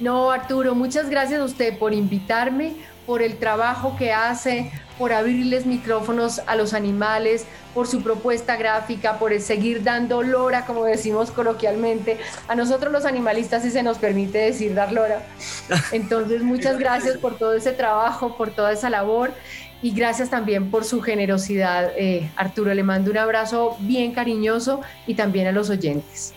[0.00, 2.74] No, Arturo, muchas gracias a usted por invitarme,
[3.06, 9.18] por el trabajo que hace, por abrirles micrófonos a los animales, por su propuesta gráfica,
[9.18, 12.18] por seguir dando lora, como decimos coloquialmente.
[12.48, 15.26] A nosotros los animalistas sí se nos permite decir dar lora.
[15.92, 19.32] Entonces, muchas gracias por todo ese trabajo, por toda esa labor
[19.82, 21.92] y gracias también por su generosidad.
[21.96, 26.34] Eh, Arturo, le mando un abrazo bien cariñoso y también a los oyentes.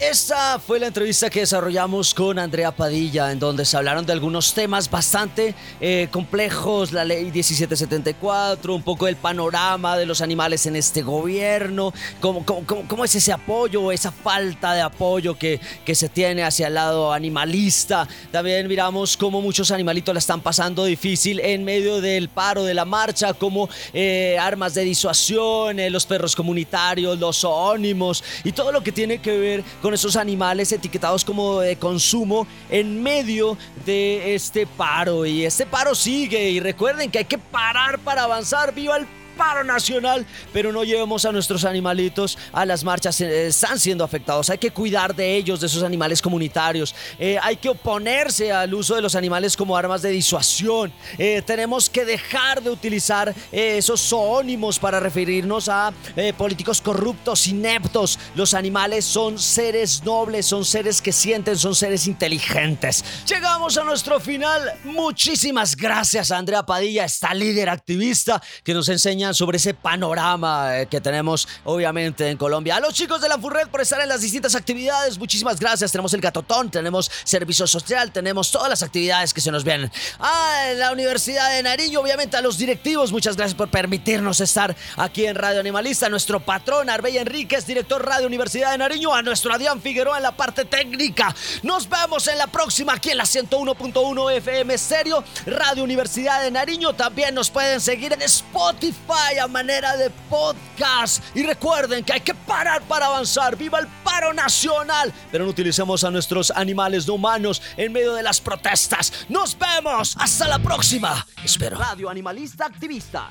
[0.00, 4.54] Esta fue la entrevista que desarrollamos con Andrea Padilla, en donde se hablaron de algunos
[4.54, 10.76] temas bastante eh, complejos, la ley 1774, un poco del panorama de los animales en
[10.76, 16.68] este gobierno, cómo, es ese apoyo, esa falta de apoyo que, que, se tiene hacia
[16.68, 18.06] el lado animalista.
[18.30, 22.84] También miramos cómo muchos animalitos la están pasando difícil en medio del paro de la
[22.84, 28.80] marcha, como eh, armas de disuasión, eh, los perros comunitarios, los zoónimos y todo lo
[28.80, 34.34] que tiene que ver con con esos animales etiquetados como de consumo en medio de
[34.34, 35.24] este paro.
[35.24, 38.74] Y este paro sigue y recuerden que hay que parar para avanzar.
[38.74, 39.06] ¡Viva el
[39.38, 44.50] paro nacional, pero no llevemos a nuestros animalitos a las marchas, eh, están siendo afectados.
[44.50, 46.94] Hay que cuidar de ellos, de esos animales comunitarios.
[47.18, 50.92] Eh, hay que oponerse al uso de los animales como armas de disuasión.
[51.16, 55.92] Eh, tenemos que dejar de utilizar esos zoónimos para referirnos a
[56.36, 58.18] políticos corruptos, ineptos.
[58.34, 63.04] Los animales son seres nobles, son seres que sienten, son seres inteligentes.
[63.28, 64.72] Llegamos a nuestro final.
[64.82, 71.48] Muchísimas gracias Andrea Padilla, esta líder activista que nos enseña sobre ese panorama que tenemos
[71.64, 72.76] obviamente en Colombia.
[72.76, 75.92] A los chicos de la Furred por estar en las distintas actividades, muchísimas gracias.
[75.92, 79.90] Tenemos el Gatotón, tenemos servicio social, tenemos todas las actividades que se nos vienen.
[80.18, 85.26] A la Universidad de Nariño, obviamente a los directivos, muchas gracias por permitirnos estar aquí
[85.26, 86.08] en Radio Animalista.
[86.08, 90.36] nuestro patrón Arbey Enríquez, director Radio Universidad de Nariño, a nuestro Adrián Figueroa en la
[90.36, 91.34] parte técnica.
[91.62, 96.94] Nos vemos en la próxima aquí en la 101.1 FM Serio, Radio Universidad de Nariño.
[96.94, 101.22] También nos pueden seguir en Spotify a manera de podcast.
[101.34, 103.56] Y recuerden que hay que parar para avanzar.
[103.56, 105.12] ¡Viva el paro nacional!
[105.30, 109.12] Pero no utilicemos a nuestros animales no humanos en medio de las protestas.
[109.28, 110.16] ¡Nos vemos!
[110.18, 111.26] ¡Hasta la próxima!
[111.44, 111.78] Espero.
[111.78, 113.30] Radio Animalista Activista.